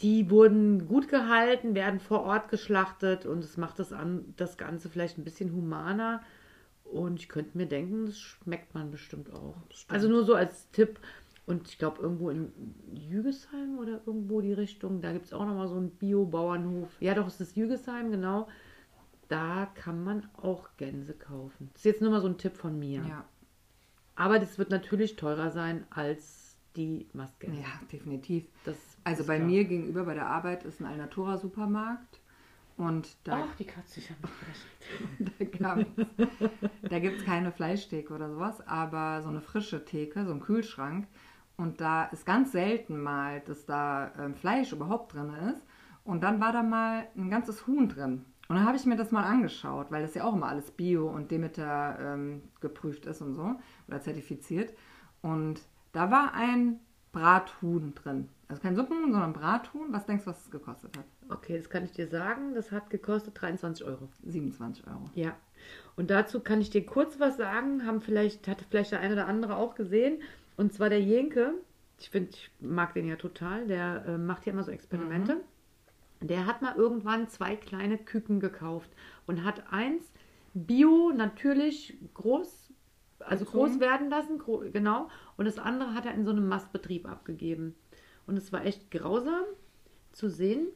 die 0.00 0.30
wurden 0.30 0.86
gut 0.88 1.08
gehalten, 1.08 1.74
werden 1.74 2.00
vor 2.00 2.22
Ort 2.22 2.50
geschlachtet 2.50 3.24
und 3.24 3.42
es 3.42 3.56
macht 3.56 3.78
das, 3.78 3.92
an, 3.92 4.34
das 4.36 4.58
Ganze 4.58 4.90
vielleicht 4.90 5.16
ein 5.18 5.24
bisschen 5.24 5.52
humaner. 5.52 6.22
Und 6.84 7.18
ich 7.18 7.28
könnte 7.28 7.56
mir 7.56 7.66
denken, 7.66 8.06
das 8.06 8.18
schmeckt 8.18 8.74
man 8.74 8.90
bestimmt 8.90 9.32
auch. 9.32 9.56
Also 9.88 10.08
nur 10.08 10.24
so 10.24 10.34
als 10.34 10.70
Tipp. 10.70 11.00
Und 11.46 11.68
ich 11.68 11.78
glaube, 11.78 12.02
irgendwo 12.02 12.30
in 12.30 12.52
Jügesheim 12.92 13.78
oder 13.78 14.00
irgendwo 14.04 14.40
die 14.40 14.52
Richtung, 14.52 15.00
da 15.00 15.12
gibt 15.12 15.26
es 15.26 15.32
auch 15.32 15.46
nochmal 15.46 15.68
so 15.68 15.76
einen 15.76 15.90
Bio-Bauernhof. 15.90 16.90
Ja, 17.00 17.14
doch, 17.14 17.28
es 17.28 17.40
ist 17.40 17.56
Jügesheim, 17.56 18.10
genau. 18.10 18.48
Da 19.28 19.66
kann 19.74 20.04
man 20.04 20.28
auch 20.36 20.68
Gänse 20.76 21.14
kaufen. 21.14 21.70
Das 21.72 21.80
ist 21.80 21.84
jetzt 21.84 22.02
nur 22.02 22.10
mal 22.10 22.20
so 22.20 22.28
ein 22.28 22.38
Tipp 22.38 22.56
von 22.56 22.78
mir. 22.78 23.02
Ja. 23.08 23.24
Aber 24.16 24.38
das 24.38 24.58
wird 24.58 24.70
natürlich 24.70 25.16
teurer 25.16 25.50
sein 25.50 25.86
als 25.90 26.56
die 26.74 27.06
Mastgänse. 27.12 27.60
Ja, 27.60 27.80
definitiv. 27.92 28.46
Das 28.64 28.76
Also 29.06 29.22
bei 29.22 29.36
klar. 29.36 29.46
mir 29.46 29.64
gegenüber 29.64 30.02
bei 30.02 30.14
der 30.14 30.26
Arbeit 30.26 30.64
ist 30.64 30.80
ein 30.80 30.86
Alnatura 30.86 31.38
Supermarkt 31.38 32.18
und 32.76 33.16
da, 33.22 33.44
Ach, 33.46 33.54
die 33.54 33.64
Katze, 33.64 34.00
ich 34.00 34.10
habe 34.10 35.86
da, 36.18 36.88
da 36.88 36.98
gibt 36.98 37.20
es 37.20 37.24
keine 37.24 37.52
Fleischtheke 37.52 38.12
oder 38.12 38.28
sowas, 38.28 38.66
aber 38.66 39.22
so 39.22 39.28
eine 39.28 39.40
frische 39.40 39.84
Theke, 39.84 40.26
so 40.26 40.32
ein 40.32 40.40
Kühlschrank. 40.40 41.06
Und 41.56 41.80
da 41.80 42.06
ist 42.06 42.26
ganz 42.26 42.50
selten 42.50 43.00
mal, 43.00 43.42
dass 43.42 43.64
da 43.64 44.10
ähm, 44.18 44.34
Fleisch 44.34 44.72
überhaupt 44.72 45.14
drin 45.14 45.32
ist. 45.50 45.62
Und 46.02 46.24
dann 46.24 46.40
war 46.40 46.52
da 46.52 46.64
mal 46.64 47.06
ein 47.16 47.30
ganzes 47.30 47.68
Huhn 47.68 47.88
drin. 47.88 48.24
Und 48.48 48.56
dann 48.56 48.66
habe 48.66 48.76
ich 48.76 48.86
mir 48.86 48.96
das 48.96 49.12
mal 49.12 49.22
angeschaut, 49.22 49.92
weil 49.92 50.02
das 50.02 50.14
ja 50.14 50.24
auch 50.24 50.34
immer 50.34 50.48
alles 50.48 50.72
Bio 50.72 51.08
und 51.08 51.30
Demeter 51.30 51.96
ähm, 52.00 52.42
geprüft 52.60 53.06
ist 53.06 53.22
und 53.22 53.34
so 53.34 53.54
oder 53.86 54.00
zertifiziert. 54.00 54.74
Und 55.22 55.60
da 55.92 56.10
war 56.10 56.34
ein 56.34 56.80
Brathuhn 57.16 57.94
drin. 57.94 58.28
Also 58.46 58.60
kein 58.60 58.76
Suppenhuhn, 58.76 59.10
sondern 59.10 59.32
Brathuhn. 59.32 59.90
Was 59.90 60.04
denkst 60.04 60.24
du, 60.24 60.30
was 60.30 60.44
es 60.44 60.50
gekostet 60.50 60.94
hat? 60.98 61.06
Okay, 61.30 61.56
das 61.56 61.70
kann 61.70 61.82
ich 61.82 61.92
dir 61.92 62.06
sagen. 62.08 62.54
Das 62.54 62.70
hat 62.70 62.90
gekostet 62.90 63.40
23 63.40 63.86
Euro. 63.86 64.10
27 64.22 64.86
Euro. 64.86 65.08
Ja. 65.14 65.34
Und 65.96 66.10
dazu 66.10 66.40
kann 66.40 66.60
ich 66.60 66.68
dir 66.68 66.84
kurz 66.84 67.18
was 67.18 67.38
sagen. 67.38 67.86
Haben 67.86 68.02
vielleicht, 68.02 68.46
hatte 68.48 68.66
vielleicht 68.68 68.92
der 68.92 69.00
eine 69.00 69.14
oder 69.14 69.28
andere 69.28 69.56
auch 69.56 69.74
gesehen. 69.74 70.20
Und 70.58 70.74
zwar 70.74 70.90
der 70.90 71.00
Jenke. 71.00 71.54
Ich 71.98 72.10
finde, 72.10 72.30
ich 72.30 72.50
mag 72.60 72.92
den 72.92 73.08
ja 73.08 73.16
total. 73.16 73.66
Der 73.66 74.04
äh, 74.06 74.18
macht 74.18 74.44
ja 74.44 74.52
immer 74.52 74.62
so 74.62 74.70
Experimente. 74.70 75.40
Der 76.20 76.44
hat 76.44 76.60
mal 76.60 76.76
irgendwann 76.76 77.30
zwei 77.30 77.56
kleine 77.56 77.96
Küken 77.96 78.40
gekauft 78.40 78.90
und 79.26 79.42
hat 79.42 79.72
eins 79.72 80.12
bio, 80.52 81.12
natürlich 81.14 81.96
groß, 82.12 82.65
also 83.26 83.44
groß 83.44 83.80
werden 83.80 84.10
lassen, 84.10 84.38
gro 84.38 84.64
genau. 84.72 85.08
Und 85.36 85.44
das 85.44 85.58
andere 85.58 85.94
hat 85.94 86.06
er 86.06 86.14
in 86.14 86.24
so 86.24 86.30
einem 86.30 86.48
Mastbetrieb 86.48 87.08
abgegeben. 87.08 87.74
Und 88.26 88.36
es 88.36 88.52
war 88.52 88.64
echt 88.64 88.90
grausam 88.90 89.44
zu 90.12 90.28
sehen. 90.28 90.68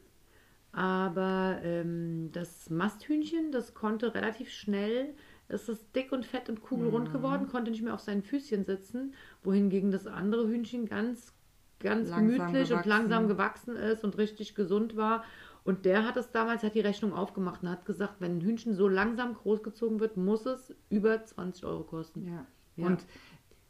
Aber 0.71 1.59
ähm, 1.63 2.29
das 2.31 2.69
Masthühnchen, 2.69 3.51
das 3.51 3.73
konnte 3.73 4.13
relativ 4.15 4.49
schnell, 4.49 5.13
es 5.49 5.67
ist 5.67 5.93
dick 5.95 6.13
und 6.13 6.25
fett 6.25 6.49
und 6.49 6.61
kugelrund 6.61 7.11
geworden, 7.11 7.47
konnte 7.49 7.71
nicht 7.71 7.83
mehr 7.83 7.93
auf 7.93 7.99
seinen 7.99 8.23
Füßchen 8.23 8.63
sitzen, 8.63 9.13
wohingegen 9.43 9.91
das 9.91 10.07
andere 10.07 10.47
Hühnchen 10.47 10.85
ganz, 10.85 11.33
ganz 11.81 12.09
Langsam 12.09 12.37
gemütlich 12.37 12.61
und 12.61 12.67
gewachsen. 12.69 12.89
langsam 12.89 13.27
gewachsen 13.27 13.75
ist 13.75 14.03
und 14.03 14.17
richtig 14.17 14.55
gesund 14.55 14.95
war. 14.95 15.23
Und 15.63 15.85
der 15.85 16.05
hat 16.05 16.17
es 16.17 16.31
damals, 16.31 16.63
hat 16.63 16.73
die 16.73 16.79
Rechnung 16.81 17.13
aufgemacht 17.13 17.61
und 17.61 17.69
hat 17.69 17.85
gesagt, 17.85 18.15
wenn 18.19 18.37
ein 18.37 18.41
Hühnchen 18.41 18.73
so 18.73 18.87
langsam 18.87 19.35
großgezogen 19.35 19.99
wird, 19.99 20.17
muss 20.17 20.45
es 20.45 20.73
über 20.89 21.23
20 21.23 21.65
Euro 21.65 21.83
kosten. 21.83 22.27
Ja. 22.27 22.45
Ja. 22.77 22.87
Und 22.87 23.05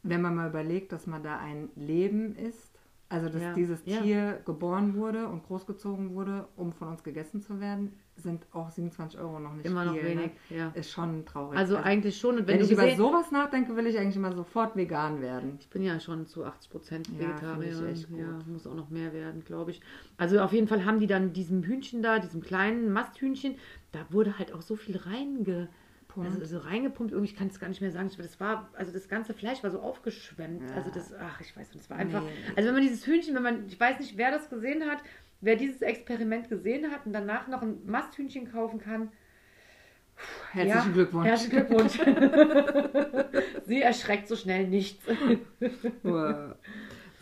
wenn 0.02 0.22
man 0.22 0.34
mal 0.34 0.48
überlegt, 0.48 0.92
dass 0.92 1.06
man 1.06 1.22
da 1.22 1.38
ein 1.38 1.68
Leben 1.76 2.34
ist, 2.34 2.71
also 3.12 3.28
dass 3.28 3.42
Ja. 3.42 3.52
dieses 3.54 3.82
Ja. 3.84 4.00
Tier 4.00 4.40
geboren 4.44 4.96
wurde 4.96 5.28
und 5.28 5.44
großgezogen 5.44 6.14
wurde, 6.14 6.48
um 6.56 6.72
von 6.72 6.88
uns 6.88 7.02
gegessen 7.04 7.40
zu 7.42 7.60
werden, 7.60 7.92
sind 8.16 8.46
auch 8.52 8.70
27 8.70 9.18
Euro 9.20 9.38
noch 9.38 9.54
nicht 9.54 9.66
Immer 9.66 9.84
noch 9.84 9.94
viel, 9.94 10.04
wenig, 10.04 10.30
Ne? 10.50 10.56
ja. 10.56 10.68
Ist 10.74 10.90
schon 10.90 11.24
traurig. 11.24 11.58
Also 11.58 11.76
eigentlich 11.76 12.18
schon. 12.18 12.36
Und 12.38 12.46
wenn, 12.46 12.58
wenn 12.58 12.64
ich 12.64 12.70
über 12.70 12.88
sowas 12.90 13.30
nachdenke, 13.30 13.74
will 13.76 13.86
ich 13.86 13.98
eigentlich 13.98 14.16
immer 14.16 14.32
sofort 14.32 14.76
vegan 14.76 15.20
werden. 15.20 15.56
Ich 15.60 15.68
bin 15.68 15.82
ja 15.82 15.98
schon 16.00 16.26
zu 16.26 16.44
80 16.44 16.70
Prozent 16.70 17.08
Ja, 17.18 17.28
Vegetarier. 17.28 17.94
Ja, 18.16 18.38
muss 18.46 18.66
auch 18.66 18.74
noch 18.74 18.90
mehr 18.90 19.12
werden, 19.12 19.44
glaube 19.44 19.70
ich. 19.72 19.80
Also 20.16 20.40
auf 20.40 20.52
jeden 20.52 20.68
Fall 20.68 20.84
haben 20.84 20.98
die 21.00 21.06
dann 21.06 21.32
diesem 21.32 21.62
Hühnchen 21.62 22.02
da, 22.02 22.18
diesem 22.18 22.40
kleinen 22.42 22.92
Masthühnchen, 22.92 23.56
da 23.92 24.00
wurde 24.10 24.38
halt 24.38 24.54
auch 24.54 24.62
so 24.62 24.76
viel 24.76 24.96
reinge, 24.96 25.68
Pumpt. 26.14 26.40
also 26.40 26.44
so 26.44 26.58
reingepumpt. 26.58 27.12
Irgendwie, 27.12 27.32
ich 27.32 27.38
kann 27.38 27.48
es 27.48 27.58
gar 27.58 27.68
nicht 27.68 27.80
mehr 27.80 27.90
sagen. 27.90 28.10
Das 28.16 28.40
war, 28.40 28.68
also 28.74 28.92
das 28.92 29.08
ganze 29.08 29.34
Fleisch 29.34 29.62
war 29.62 29.70
so 29.70 29.80
aufgeschwemmt. 29.80 30.68
Ja. 30.68 30.76
Also 30.76 30.90
das, 30.90 31.14
ach, 31.14 31.40
ich 31.40 31.56
weiß 31.56 31.68
nicht, 31.68 31.80
das 31.80 31.90
war 31.90 31.98
einfach. 31.98 32.22
Nee. 32.22 32.30
Also 32.56 32.68
wenn 32.68 32.74
man 32.74 32.82
dieses 32.82 33.06
Hühnchen, 33.06 33.34
wenn 33.34 33.42
man, 33.42 33.66
ich 33.66 33.78
weiß 33.78 33.98
nicht, 34.00 34.16
wer 34.16 34.30
das 34.30 34.48
gesehen 34.50 34.84
hat, 34.90 34.98
wer 35.40 35.56
dieses 35.56 35.82
Experiment 35.82 36.48
gesehen 36.48 36.90
hat 36.90 37.06
und 37.06 37.12
danach 37.12 37.48
noch 37.48 37.62
ein 37.62 37.84
Masthühnchen 37.86 38.50
kaufen 38.50 38.78
kann, 38.78 39.10
Herzlichen 40.52 40.88
ja, 40.88 40.92
Glückwunsch. 40.92 41.26
Herzlichen 41.26 41.66
Glückwunsch. 41.66 41.98
Sie 43.66 43.82
erschreckt 43.82 44.28
so 44.28 44.36
schnell 44.36 44.68
nichts. 44.68 45.04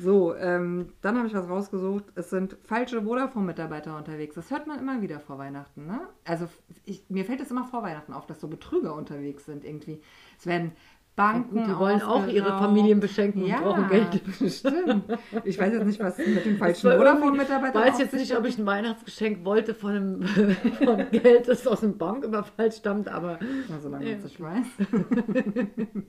So, 0.03 0.35
ähm, 0.35 0.89
dann 1.03 1.17
habe 1.19 1.27
ich 1.29 1.35
was 1.35 1.49
rausgesucht. 1.49 2.05
Es 2.15 2.31
sind 2.31 2.57
falsche 2.65 3.03
Vodafone-Mitarbeiter 3.03 3.97
unterwegs. 3.97 4.35
Das 4.35 4.51
hört 4.51 4.67
man 4.67 4.79
immer 4.79 5.03
wieder 5.03 5.21
vor 5.21 5.39
Weihnachten, 5.39 5.87
ne? 5.87 6.01
Also 6.25 6.49
ich, 6.85 7.05
mir 7.09 7.25
fällt 7.25 7.41
es 7.41 7.51
immer 7.51 7.65
vor 7.65 7.83
Weihnachten 7.83 8.13
auf, 8.13 8.27
dass 8.27 8.41
so 8.41 8.49
Betrüger 8.49 8.95
unterwegs 8.95 9.45
sind 9.47 9.65
irgendwie. 9.65 10.01
Es 10.39 10.47
werden 10.47 10.73
Banken 11.17 11.65
die 11.67 11.79
wollen 11.79 12.01
auch 12.01 12.27
ihre. 12.29 12.57
Familien 12.59 12.99
beschenken 13.01 13.43
und 13.43 13.49
ja, 13.49 13.61
brauchen 13.61 13.89
Geld. 13.89 14.23
Stimmt. 14.53 15.05
Ich 15.45 15.59
weiß 15.59 15.73
jetzt 15.75 15.85
nicht, 15.87 16.01
was 16.01 16.17
mit 16.17 16.45
den 16.47 16.53
Ich 16.55 16.59
falschen 16.59 16.85
war 16.89 16.93
irgendwie- 16.95 17.11
Vodafone-Mitarbeitern 17.11 17.83
weiß 17.83 17.99
jetzt 17.99 18.15
nicht, 18.15 18.35
ob 18.39 18.47
ich 18.47 18.57
ein 18.59 18.65
Weihnachtsgeschenk 18.65 19.45
wollte 19.45 19.75
von, 19.75 19.91
einem, 19.91 20.23
von 20.83 21.11
Geld, 21.11 21.49
das 21.49 21.67
aus 21.67 21.81
dem 21.81 21.99
Banküberfall 21.99 22.73
stammt, 22.73 23.09
aber 23.09 23.39
Ja, 23.69 23.79
solange 23.83 24.09
Ja, 24.11 24.17
nicht 24.17 24.41
weiß. 24.41 24.67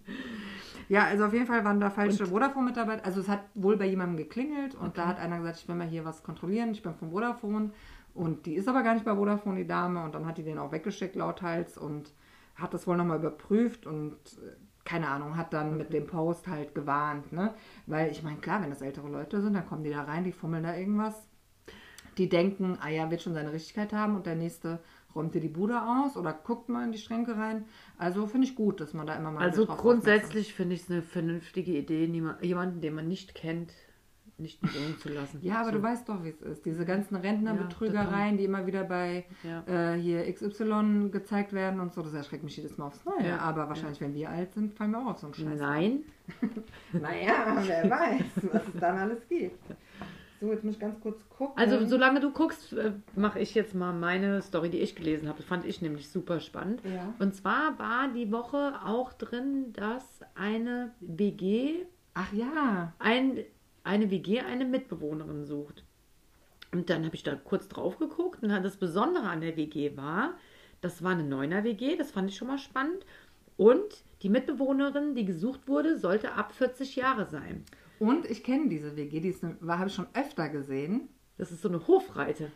ja, 0.91 1.05
also 1.05 1.23
auf 1.23 1.31
jeden 1.33 1.45
Fall 1.45 1.63
waren 1.63 1.79
da 1.79 1.89
falsche 1.89 2.25
Vodafone-Mitarbeiter. 2.25 3.05
Also 3.05 3.21
es 3.21 3.29
hat 3.29 3.43
wohl 3.53 3.77
bei 3.77 3.85
jemandem 3.85 4.17
geklingelt 4.17 4.75
und 4.75 4.97
da 4.97 5.07
hat 5.07 5.19
einer 5.19 5.37
gesagt, 5.37 5.59
ich 5.59 5.67
will 5.69 5.75
mal 5.75 5.87
hier 5.87 6.03
was 6.03 6.21
kontrollieren, 6.21 6.71
ich 6.71 6.83
bin 6.83 6.93
von 6.95 7.11
Vodafone. 7.11 7.71
Und 8.13 8.45
die 8.45 8.55
ist 8.55 8.67
aber 8.67 8.83
gar 8.83 8.95
nicht 8.95 9.05
bei 9.05 9.15
Vodafone, 9.15 9.59
die 9.59 9.67
Dame. 9.67 10.03
Und 10.03 10.13
dann 10.13 10.25
hat 10.25 10.37
die 10.37 10.43
den 10.43 10.57
auch 10.57 10.73
weggeschickt 10.73 11.15
lauthals 11.15 11.77
und 11.77 12.11
hat 12.55 12.73
das 12.73 12.87
wohl 12.87 12.97
nochmal 12.97 13.19
überprüft 13.19 13.87
und 13.87 14.15
äh, 14.15 14.51
keine 14.83 15.07
Ahnung, 15.07 15.37
hat 15.37 15.53
dann 15.53 15.77
mit 15.77 15.93
dem 15.93 16.07
Post 16.07 16.49
halt 16.49 16.75
gewarnt, 16.75 17.31
ne? 17.31 17.53
Weil 17.85 18.11
ich 18.11 18.21
meine, 18.21 18.39
klar, 18.39 18.61
wenn 18.61 18.69
das 18.69 18.81
ältere 18.81 19.07
Leute 19.07 19.41
sind, 19.41 19.53
dann 19.53 19.65
kommen 19.65 19.85
die 19.85 19.91
da 19.91 20.03
rein, 20.03 20.25
die 20.25 20.33
fummeln 20.33 20.63
da 20.63 20.75
irgendwas. 20.75 21.15
Die 22.17 22.27
denken, 22.27 22.77
ah 22.81 22.89
ja, 22.89 23.09
wird 23.09 23.21
schon 23.21 23.33
seine 23.33 23.53
Richtigkeit 23.53 23.93
haben 23.93 24.17
und 24.17 24.25
der 24.25 24.35
nächste 24.35 24.79
räumt 25.15 25.33
dir 25.35 25.41
die 25.41 25.47
Bude 25.49 25.81
aus 25.81 26.17
oder 26.17 26.33
guckt 26.33 26.69
mal 26.69 26.83
in 26.85 26.91
die 26.91 26.97
Schränke 26.97 27.35
rein. 27.37 27.65
Also 27.97 28.27
finde 28.27 28.47
ich 28.47 28.55
gut, 28.55 28.79
dass 28.81 28.93
man 28.93 29.07
da 29.07 29.15
immer 29.15 29.31
mal 29.31 29.41
also 29.43 29.65
grundsätzlich 29.65 30.53
finde 30.53 30.75
ich 30.75 30.81
es 30.83 30.89
eine 30.91 31.01
vernünftige 31.01 31.77
Idee, 31.77 32.05
jemanden, 32.41 32.81
den 32.81 32.95
man 32.95 33.07
nicht 33.07 33.35
kennt, 33.35 33.73
nicht 34.37 34.61
mit 34.63 34.71
zu 35.01 35.09
lassen. 35.09 35.39
Ja, 35.41 35.57
aber 35.61 35.71
so. 35.71 35.77
du 35.77 35.83
weißt 35.83 36.09
doch, 36.09 36.23
wie 36.23 36.29
es 36.29 36.41
ist. 36.41 36.65
Diese 36.65 36.83
ganzen 36.85 37.15
Rentnerbetrügereien, 37.15 38.37
die 38.37 38.45
immer 38.45 38.65
wieder 38.65 38.83
bei 38.83 39.25
Ja. 39.43 39.93
äh, 39.93 39.99
hier 39.99 40.31
XY 40.33 41.09
gezeigt 41.11 41.53
werden 41.53 41.79
und 41.79 41.93
so, 41.93 42.01
das 42.01 42.13
erschreckt 42.13 42.43
mich 42.43 42.57
jedes 42.57 42.77
Mal 42.77 42.87
aufs 42.87 43.05
Neue. 43.05 43.27
Ja, 43.27 43.37
Aber 43.39 43.69
wahrscheinlich, 43.69 44.01
wenn 44.01 44.13
wir 44.15 44.29
alt 44.29 44.53
sind, 44.53 44.73
fallen 44.73 44.91
wir 44.91 44.99
auch 44.99 45.11
auf 45.11 45.19
so 45.19 45.27
einen 45.27 45.33
Scheiß. 45.35 45.59
Nein, 45.59 45.99
Naja, 46.93 47.61
wer 47.65 47.89
weiß, 47.89 48.23
was 48.51 48.67
es 48.73 48.79
dann 48.79 48.97
alles 48.97 49.27
gibt. 49.27 49.59
So, 50.41 50.51
jetzt 50.51 50.63
muss 50.63 50.73
ich 50.73 50.79
ganz 50.79 50.99
kurz 50.99 51.29
gucken. 51.29 51.55
also 51.55 51.85
solange 51.85 52.19
du 52.19 52.31
guckst, 52.31 52.73
äh, 52.73 52.93
mache 53.15 53.39
ich 53.39 53.53
jetzt 53.53 53.75
mal 53.75 53.93
meine 53.93 54.41
Story, 54.41 54.71
die 54.71 54.79
ich 54.79 54.95
gelesen 54.95 55.27
habe. 55.27 55.37
Das 55.37 55.45
fand 55.45 55.65
ich 55.65 55.83
nämlich 55.83 56.09
super 56.09 56.39
spannend. 56.39 56.81
Ja. 56.83 57.13
Und 57.19 57.35
zwar 57.35 57.77
war 57.77 58.07
die 58.11 58.31
Woche 58.31 58.73
auch 58.83 59.13
drin, 59.13 59.71
dass 59.73 60.21
eine 60.33 60.95
WG 60.99 61.85
Ach 62.15 62.33
ja. 62.33 62.91
ein, 62.97 63.37
eine 63.83 64.09
WG 64.09 64.39
eine 64.39 64.65
Mitbewohnerin 64.65 65.45
sucht. 65.45 65.83
Und 66.71 66.89
dann 66.89 67.05
habe 67.05 67.15
ich 67.15 67.21
da 67.21 67.35
kurz 67.35 67.67
drauf 67.67 67.99
geguckt 67.99 68.41
und 68.41 68.49
das 68.49 68.77
Besondere 68.77 69.29
an 69.29 69.41
der 69.41 69.57
WG 69.57 69.95
war, 69.95 70.33
das 70.79 71.03
war 71.03 71.11
eine 71.11 71.23
Neuner 71.23 71.63
WG, 71.63 71.97
das 71.97 72.09
fand 72.09 72.31
ich 72.31 72.37
schon 72.37 72.47
mal 72.47 72.57
spannend. 72.57 73.05
Und 73.57 74.03
die 74.23 74.29
Mitbewohnerin, 74.29 75.13
die 75.13 75.25
gesucht 75.25 75.67
wurde, 75.67 75.99
sollte 75.99 76.33
ab 76.33 76.51
40 76.51 76.95
Jahre 76.95 77.27
sein. 77.27 77.63
Und 78.01 78.25
ich 78.25 78.43
kenne 78.43 78.67
diese 78.67 78.95
WG, 78.97 79.19
die 79.19 79.35
war 79.59 79.77
habe 79.77 79.89
ich 79.89 79.93
schon 79.95 80.07
öfter 80.15 80.49
gesehen. 80.49 81.07
Das 81.37 81.51
ist 81.51 81.61
so 81.61 81.69
eine 81.69 81.85
Hofreite. 81.87 82.51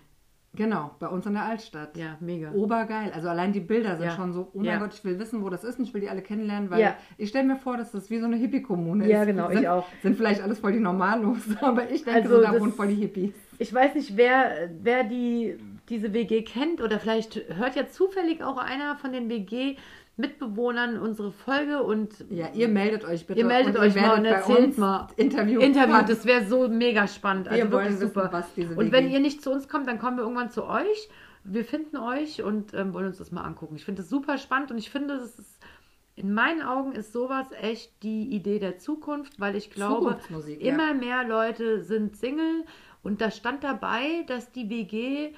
Genau, 0.55 0.91
bei 0.99 1.07
uns 1.07 1.25
in 1.27 1.33
der 1.33 1.43
Altstadt. 1.43 1.95
Ja, 1.97 2.17
mega. 2.19 2.51
Obergeil. 2.53 3.11
Also 3.11 3.27
allein 3.29 3.51
die 3.53 3.59
Bilder 3.59 3.97
sind 3.97 4.05
Ja. 4.05 4.15
schon 4.15 4.33
so, 4.33 4.49
oh 4.53 4.57
mein 4.59 4.65
Ja. 4.65 4.79
Gott, 4.79 4.93
ich 4.95 5.03
will 5.03 5.19
wissen, 5.19 5.43
wo 5.43 5.49
das 5.49 5.63
ist 5.63 5.77
und 5.77 5.85
ich 5.85 5.93
will 5.93 6.01
die 6.01 6.09
alle 6.09 6.21
kennenlernen, 6.23 6.71
weil 6.71 6.81
Ja. 6.81 6.95
ich 7.17 7.29
stelle 7.29 7.45
mir 7.47 7.57
vor, 7.57 7.77
dass 7.77 7.91
das 7.91 8.09
wie 8.09 8.19
so 8.19 8.25
eine 8.25 8.37
Hippie-Kommune 8.37 9.07
Ja, 9.07 9.21
ist. 9.21 9.27
genau, 9.27 9.49
ich 9.49 9.57
sind, 9.57 9.67
auch. 9.67 9.85
Sind 10.01 10.15
vielleicht 10.17 10.41
alles 10.41 10.57
voll 10.59 10.71
die 10.71 10.79
Normallos, 10.79 11.37
aber 11.61 11.91
ich 11.91 12.05
denke, 12.05 12.21
Also 12.23 12.37
so, 12.37 12.41
da 12.41 12.59
wohnen 12.59 12.71
voll 12.73 12.87
die 12.87 12.95
Hippies. 12.95 13.33
Ich 13.59 13.71
weiß 13.73 13.93
nicht, 13.95 14.17
wer, 14.17 14.69
wer 14.81 15.03
die, 15.03 15.57
diese 15.89 16.11
WG 16.13 16.41
kennt 16.43 16.81
oder 16.81 16.99
vielleicht 16.99 17.35
hört 17.55 17.75
ja 17.75 17.87
zufällig 17.87 18.41
auch 18.43 18.57
einer 18.57 18.95
von 18.97 19.11
den 19.11 19.29
WG 19.29 19.75
Mitbewohnern 20.17 20.97
unsere 20.97 21.31
Folge 21.31 21.83
und 21.83 22.13
Ja, 22.29 22.47
ihr 22.53 22.67
meldet 22.69 23.03
euch 23.03 23.27
bitte. 23.27 23.39
Ihr 23.39 23.45
meldet 23.45 23.75
und 23.75 23.81
euch 23.81 23.95
mal 23.95 24.17
und 24.17 24.25
erzählt 24.25 24.77
mal. 24.77 25.07
Interview. 25.17 25.59
Interview, 25.59 26.07
das 26.07 26.25
wäre 26.25 26.45
so 26.45 26.67
mega 26.69 27.07
spannend. 27.07 27.45
Wir 27.47 27.63
Also 27.63 27.71
wollen 27.71 27.83
wirklich 27.85 27.99
wissen, 28.01 28.13
super. 28.13 28.29
was 28.31 28.53
diese 28.53 28.75
und 28.75 28.91
wenn 28.91 29.09
ihr 29.09 29.19
nicht 29.19 29.41
zu 29.41 29.51
uns 29.51 29.67
kommt, 29.67 29.87
dann 29.87 29.99
kommen 29.99 30.17
wir 30.17 30.23
irgendwann 30.23 30.51
zu 30.51 30.65
euch. 30.65 31.09
Wir 31.43 31.65
finden 31.65 31.97
euch 31.97 32.41
und 32.41 32.73
ähm, 32.73 32.93
wollen 32.93 33.07
uns 33.07 33.17
das 33.17 33.31
mal 33.31 33.43
angucken. 33.43 33.75
Ich 33.75 33.85
finde 33.85 34.01
das 34.01 34.09
super 34.09 34.37
spannend 34.37 34.71
und 34.71 34.77
ich 34.77 34.89
finde, 34.89 35.17
das 35.17 35.37
ist 35.37 35.59
in 36.15 36.33
meinen 36.33 36.61
Augen 36.61 36.93
ist 36.93 37.11
sowas 37.11 37.47
echt 37.59 38.01
die 38.01 38.29
Idee 38.33 38.59
der 38.59 38.77
Zukunft, 38.77 39.39
weil 39.39 39.55
ich 39.55 39.69
glaube, 39.69 40.05
Zukunftsmusik, 40.05 40.61
ja. 40.61 40.73
immer 40.73 40.93
mehr 40.93 41.25
Leute 41.27 41.81
sind 41.83 42.15
Single 42.15 42.63
und 43.03 43.19
da 43.19 43.31
stand 43.31 43.63
dabei, 43.63 44.23
dass 44.27 44.51
die 44.51 44.69
WG 44.69 45.33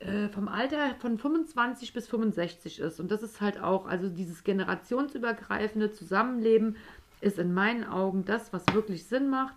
äh, 0.00 0.28
vom 0.28 0.48
Alter 0.48 0.94
von 1.00 1.18
25 1.18 1.92
bis 1.92 2.06
65 2.08 2.78
ist. 2.80 3.00
Und 3.00 3.10
das 3.10 3.22
ist 3.22 3.40
halt 3.40 3.60
auch, 3.60 3.86
also 3.86 4.08
dieses 4.08 4.44
generationsübergreifende 4.44 5.92
Zusammenleben 5.92 6.76
ist 7.20 7.38
in 7.38 7.52
meinen 7.52 7.84
Augen 7.84 8.24
das, 8.24 8.52
was 8.52 8.64
wirklich 8.72 9.06
Sinn 9.06 9.28
macht, 9.28 9.56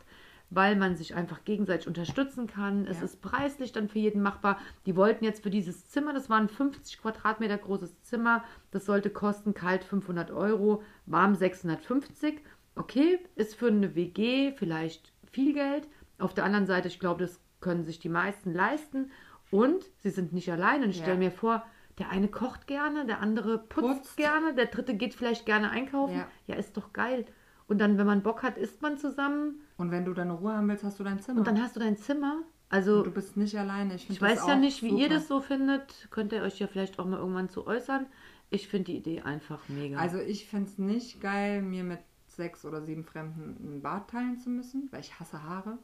weil 0.49 0.75
man 0.75 0.95
sich 0.95 1.15
einfach 1.15 1.43
gegenseitig 1.45 1.87
unterstützen 1.87 2.47
kann. 2.47 2.85
Es 2.87 2.97
Ja. 2.99 3.05
ist 3.05 3.21
preislich 3.21 3.71
dann 3.71 3.87
für 3.87 3.99
jeden 3.99 4.21
machbar. 4.21 4.57
Die 4.85 4.95
wollten 4.95 5.23
jetzt 5.23 5.43
für 5.43 5.49
dieses 5.49 5.89
Zimmer, 5.89 6.13
das 6.13 6.29
war 6.29 6.37
ein 6.39 6.49
50 6.49 7.01
Quadratmeter 7.01 7.57
großes 7.57 8.01
Zimmer, 8.01 8.43
das 8.71 8.85
sollte 8.85 9.09
kosten 9.09 9.53
kalt 9.53 9.83
500 9.83 10.31
Euro, 10.31 10.83
warm 11.05 11.35
650. 11.35 12.41
Okay, 12.75 13.19
ist 13.35 13.55
für 13.55 13.67
eine 13.67 13.95
WG 13.95 14.53
vielleicht 14.53 15.13
viel 15.31 15.53
Geld. 15.53 15.87
Auf 16.17 16.33
der 16.33 16.43
anderen 16.45 16.65
Seite, 16.65 16.87
ich 16.87 16.99
glaube, 16.99 17.23
das 17.23 17.39
können 17.59 17.83
sich 17.83 17.99
die 17.99 18.09
meisten 18.09 18.53
leisten. 18.53 19.11
Und 19.51 19.83
sie 19.99 20.09
sind 20.09 20.33
nicht 20.33 20.51
allein. 20.51 20.83
Und 20.83 20.89
ich 20.89 20.97
Ja. 20.97 21.03
stelle 21.03 21.17
mir 21.19 21.31
vor, 21.31 21.63
der 21.99 22.09
eine 22.09 22.27
kocht 22.29 22.67
gerne, 22.67 23.05
der 23.05 23.19
andere 23.19 23.57
putzt, 23.59 23.87
Putzt. 24.03 24.17
gerne, 24.17 24.53
der 24.55 24.65
dritte 24.67 24.95
geht 24.95 25.13
vielleicht 25.13 25.45
gerne 25.45 25.69
einkaufen. 25.69 26.15
Ja. 26.15 26.27
ja, 26.47 26.55
ist 26.55 26.75
doch 26.77 26.93
geil. 26.93 27.25
Und 27.67 27.77
dann, 27.79 27.97
wenn 27.97 28.07
man 28.07 28.23
Bock 28.23 28.43
hat, 28.43 28.57
isst 28.57 28.81
man 28.81 28.97
zusammen. 28.97 29.61
Und 29.77 29.91
wenn 29.91 30.03
du 30.05 30.13
deine 30.13 30.33
Ruhe 30.33 30.53
haben 30.53 30.67
willst, 30.67 30.83
hast 30.83 30.99
du 30.99 31.03
dein 31.03 31.19
Zimmer. 31.19 31.39
Und 31.39 31.47
dann 31.47 31.61
hast 31.61 31.75
du 31.75 31.79
dein 31.79 31.97
Zimmer. 31.97 32.41
Also, 32.69 32.99
Und 32.99 33.07
du 33.07 33.11
bist 33.11 33.35
nicht 33.35 33.57
alleine. 33.57 33.95
Ich, 33.95 34.09
ich 34.09 34.21
weiß 34.21 34.47
ja 34.47 34.55
nicht, 34.55 34.81
wie 34.81 34.89
ihr 34.89 35.03
super. 35.03 35.09
das 35.09 35.27
so 35.27 35.41
findet. 35.41 36.07
Könnt 36.09 36.31
ihr 36.31 36.41
euch 36.41 36.57
ja 36.59 36.67
vielleicht 36.67 36.99
auch 36.99 37.05
mal 37.05 37.19
irgendwann 37.19 37.49
zu 37.49 37.67
äußern. 37.67 38.05
Ich 38.49 38.67
finde 38.69 38.91
die 38.91 38.97
Idee 38.97 39.21
einfach 39.21 39.67
mega. 39.69 39.97
Also 39.97 40.17
ich 40.19 40.47
fände 40.47 40.69
es 40.69 40.77
nicht 40.77 41.19
geil, 41.21 41.61
mir 41.61 41.83
mit 41.83 41.99
sechs 42.27 42.65
oder 42.65 42.81
sieben 42.81 43.03
Fremden 43.03 43.57
ein 43.75 43.81
Bad 43.81 44.09
teilen 44.09 44.37
zu 44.39 44.49
müssen, 44.49 44.87
weil 44.91 45.01
ich 45.01 45.19
hasse 45.19 45.43
Haare. 45.43 45.77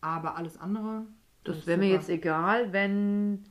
Aber 0.00 0.36
alles 0.36 0.58
andere. 0.58 1.06
Das 1.46 1.66
wäre 1.66 1.78
mir 1.78 1.88
jetzt 1.88 2.08
egal, 2.08 2.72
wenn. 2.72 3.44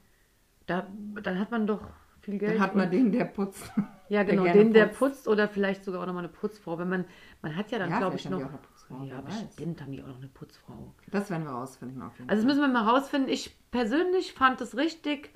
Da, 0.67 0.87
dann 1.21 1.39
hat 1.39 1.51
man 1.51 1.67
doch 1.67 1.81
viel 2.21 2.37
Geld. 2.39 2.55
Dann 2.55 2.59
hat 2.61 2.75
man 2.75 2.89
den, 2.89 3.11
der 3.11 3.25
putzt. 3.25 3.71
Ja, 4.07 4.23
der 4.23 4.33
genau, 4.35 4.43
gerne 4.43 4.59
den, 4.63 4.73
der 4.73 4.85
putzt. 4.85 4.99
putzt 4.99 5.27
oder 5.27 5.47
vielleicht 5.47 5.83
sogar 5.83 6.01
auch 6.01 6.05
nochmal 6.05 6.23
eine 6.23 6.31
Putzfrau. 6.33 6.77
Wenn 6.77 6.89
man, 6.89 7.05
man 7.41 7.55
hat 7.55 7.71
ja 7.71 7.79
dann, 7.79 7.89
Ja, 7.89 7.97
glaube 7.99 8.15
ich, 8.17 8.29
noch. 8.29 8.39
ja, 8.39 9.21
bestimmt 9.21 9.81
haben 9.81 9.91
die 9.91 10.03
auch 10.03 10.07
noch 10.07 10.17
eine 10.17 10.27
Putzfrau. 10.27 10.93
Das 11.11 11.29
werden 11.29 11.43
wir 11.43 11.51
rausfinden 11.51 12.01
auf 12.01 12.17
jeden 12.17 12.29
Also 12.29 12.43
das 12.43 12.47
müssen 12.55 12.61
wir 12.61 12.67
mal 12.67 12.87
rausfinden. 12.87 13.31
Ich 13.31 13.55
persönlich 13.71 14.33
fand 14.33 14.61
es 14.61 14.77
richtig, 14.77 15.31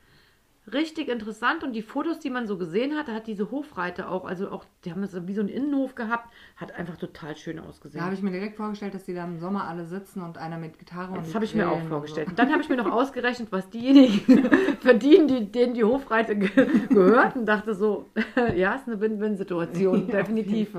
richtig 0.74 1.10
interessant 1.10 1.64
und 1.64 1.74
die 1.74 1.82
Fotos, 1.82 2.20
die 2.20 2.30
man 2.30 2.48
so 2.48 2.58
gesehen 2.58 2.96
hat, 2.98 3.08
da 3.08 3.14
hat 3.14 3.28
diese 3.28 3.52
Hofreite 3.52 4.10
auch, 4.10 4.26
also 4.26 4.50
auch, 4.50 4.66
die 4.86 4.92
haben 4.92 5.06
so 5.08 5.28
wie 5.28 5.34
so 5.34 5.42
einen 5.42 5.50
Innenhof 5.50 5.96
gehabt, 5.96 6.32
hat 6.56 6.72
einfach 6.74 6.98
total 6.98 7.36
schön 7.36 7.60
ausgesehen. 7.60 8.00
Da 8.00 8.06
habe 8.06 8.16
ich 8.16 8.22
mir 8.22 8.32
direkt 8.32 8.58
vorgestellt, 8.58 8.94
dass 8.94 9.06
die 9.06 9.14
da 9.14 9.24
im 9.24 9.40
Sommer 9.40 9.68
alle 9.68 9.86
sitzen 9.86 10.22
und 10.22 10.38
einer 10.38 10.58
mit 10.58 10.80
Gitarre 10.80 11.12
und 11.12 11.26
das 11.26 11.36
habe 11.36 11.46
ich 11.46 11.56
mir 11.56 11.68
auch 11.68 11.74
grillen 11.74 11.84
und 11.84 11.90
vorgestellt. 11.90 12.28
So. 12.28 12.32
Und 12.32 12.40
dann 12.40 12.52
habe 12.52 12.62
ich 12.62 12.70
mir 12.70 12.78
noch 12.78 12.92
ausgerechnet, 12.92 13.52
was 13.52 13.70
diejenigen 13.70 14.50
verdienen, 14.82 15.28
die, 15.28 15.52
denen 15.52 15.74
die 15.74 15.84
Hofreite 15.84 16.36
ge 16.36 16.50
gehört 16.90 17.36
und 17.36 17.46
dachte 17.46 17.74
so, 17.74 18.10
ja, 18.56 18.76
ist 18.76 18.88
eine 18.88 19.00
Win-Win-Situation, 19.00 20.08
Ja, 20.08 20.18
definitiv. 20.18 20.76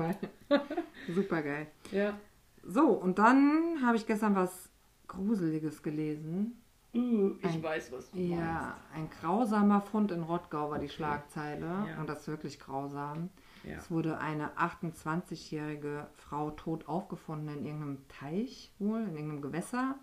Super 1.15 1.41
geil. 1.41 1.67
Ja. 1.91 2.17
So, 2.63 2.89
und 2.89 3.17
dann 3.17 3.79
habe 3.83 3.97
ich 3.97 4.05
gestern 4.05 4.35
was 4.35 4.69
Gruseliges 5.07 5.81
gelesen. 5.81 6.61
Ich 6.93 7.63
weiß, 7.63 7.91
was 7.91 8.11
du 8.11 8.19
Ja, 8.19 8.75
ein 8.93 9.09
grausamer 9.09 9.81
Fund 9.81 10.11
in 10.11 10.23
Rottgau 10.23 10.71
war 10.71 10.79
die 10.79 10.89
Schlagzeile. 10.89 11.65
Ja. 11.65 11.99
Und 11.99 12.07
das 12.07 12.21
ist 12.21 12.27
wirklich 12.27 12.59
grausam. 12.59 13.29
Ja. 13.63 13.77
Es 13.77 13.89
wurde 13.91 14.17
eine 14.17 14.49
28-jährige 14.57 16.07
Frau 16.15 16.51
tot 16.51 16.87
aufgefunden 16.87 17.47
in 17.59 17.65
irgendeinem 17.65 18.07
Teich 18.09 18.71
wohl, 18.79 19.01
in 19.01 19.15
irgendeinem 19.15 19.41
Gewässer. 19.41 19.95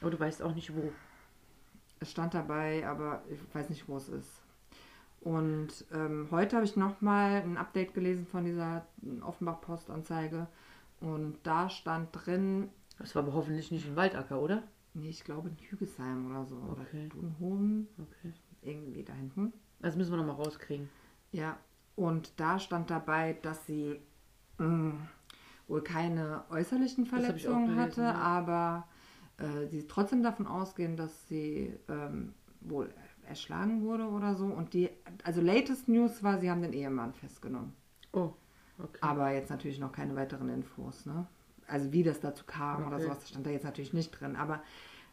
Aber 0.00 0.10
du 0.10 0.18
weißt 0.18 0.42
auch 0.42 0.54
nicht 0.54 0.74
wo. 0.74 0.92
Es 2.00 2.10
stand 2.10 2.34
dabei, 2.34 2.86
aber 2.86 3.22
ich 3.28 3.38
weiß 3.54 3.68
nicht, 3.68 3.88
wo 3.88 3.96
es 3.96 4.08
ist. 4.08 4.42
Und 5.20 5.84
ähm, 5.92 6.28
heute 6.30 6.56
habe 6.56 6.64
ich 6.64 6.76
nochmal 6.76 7.42
ein 7.42 7.56
Update 7.56 7.92
gelesen 7.94 8.26
von 8.26 8.44
dieser 8.44 8.86
Offenbach-Postanzeige. 9.20 10.46
Und 11.00 11.38
da 11.42 11.68
stand 11.68 12.08
drin, 12.12 12.70
Das 12.98 13.14
war 13.14 13.22
aber 13.22 13.34
hoffentlich 13.34 13.70
nicht 13.70 13.86
ein 13.86 13.96
Waldacker, 13.96 14.40
oder? 14.40 14.62
Nee, 14.94 15.08
ich 15.10 15.24
glaube 15.24 15.48
in 15.48 15.56
Hügesheim 15.56 16.30
oder 16.30 16.44
so. 16.44 16.56
Okay. 16.56 17.06
Oder 17.06 17.20
Dunhoven, 17.20 17.88
Okay. 17.98 18.32
irgendwie 18.62 19.04
da 19.04 19.12
hinten. 19.12 19.52
Das 19.80 19.96
müssen 19.96 20.10
wir 20.12 20.16
nochmal 20.18 20.36
rauskriegen. 20.36 20.88
Ja, 21.32 21.58
und 21.96 22.38
da 22.40 22.58
stand 22.58 22.90
dabei, 22.90 23.34
dass 23.42 23.66
sie 23.66 24.00
mh, 24.58 24.94
wohl 25.66 25.82
keine 25.82 26.44
äußerlichen 26.50 27.06
Verletzungen 27.06 27.76
hatte, 27.76 28.02
ja. 28.02 28.14
aber 28.14 28.88
äh, 29.38 29.66
sie 29.66 29.86
trotzdem 29.86 30.22
davon 30.22 30.46
ausgehen, 30.46 30.96
dass 30.96 31.28
sie 31.28 31.74
ähm, 31.88 32.34
wohl 32.60 32.92
erschlagen 33.26 33.82
wurde 33.82 34.08
oder 34.08 34.34
so. 34.34 34.46
Und 34.46 34.74
die, 34.74 34.90
also 35.24 35.40
latest 35.40 35.88
News 35.88 36.22
war, 36.22 36.38
sie 36.38 36.50
haben 36.50 36.62
den 36.62 36.72
Ehemann 36.72 37.12
festgenommen. 37.12 37.72
Oh, 38.12 38.32
okay. 38.78 38.98
Aber 39.00 39.30
jetzt 39.32 39.50
natürlich 39.50 39.78
noch 39.78 39.92
keine 39.92 40.16
weiteren 40.16 40.48
Infos, 40.48 41.04
ne? 41.06 41.26
Also 41.68 41.92
wie 41.92 42.02
das 42.02 42.20
dazu 42.20 42.44
kam 42.46 42.86
oder 42.86 42.96
Okay. 42.96 43.04
sowas, 43.04 43.20
das 43.20 43.28
stand 43.30 43.46
da 43.46 43.50
jetzt 43.50 43.64
natürlich 43.64 43.92
nicht 43.92 44.10
drin. 44.18 44.36
Aber 44.36 44.62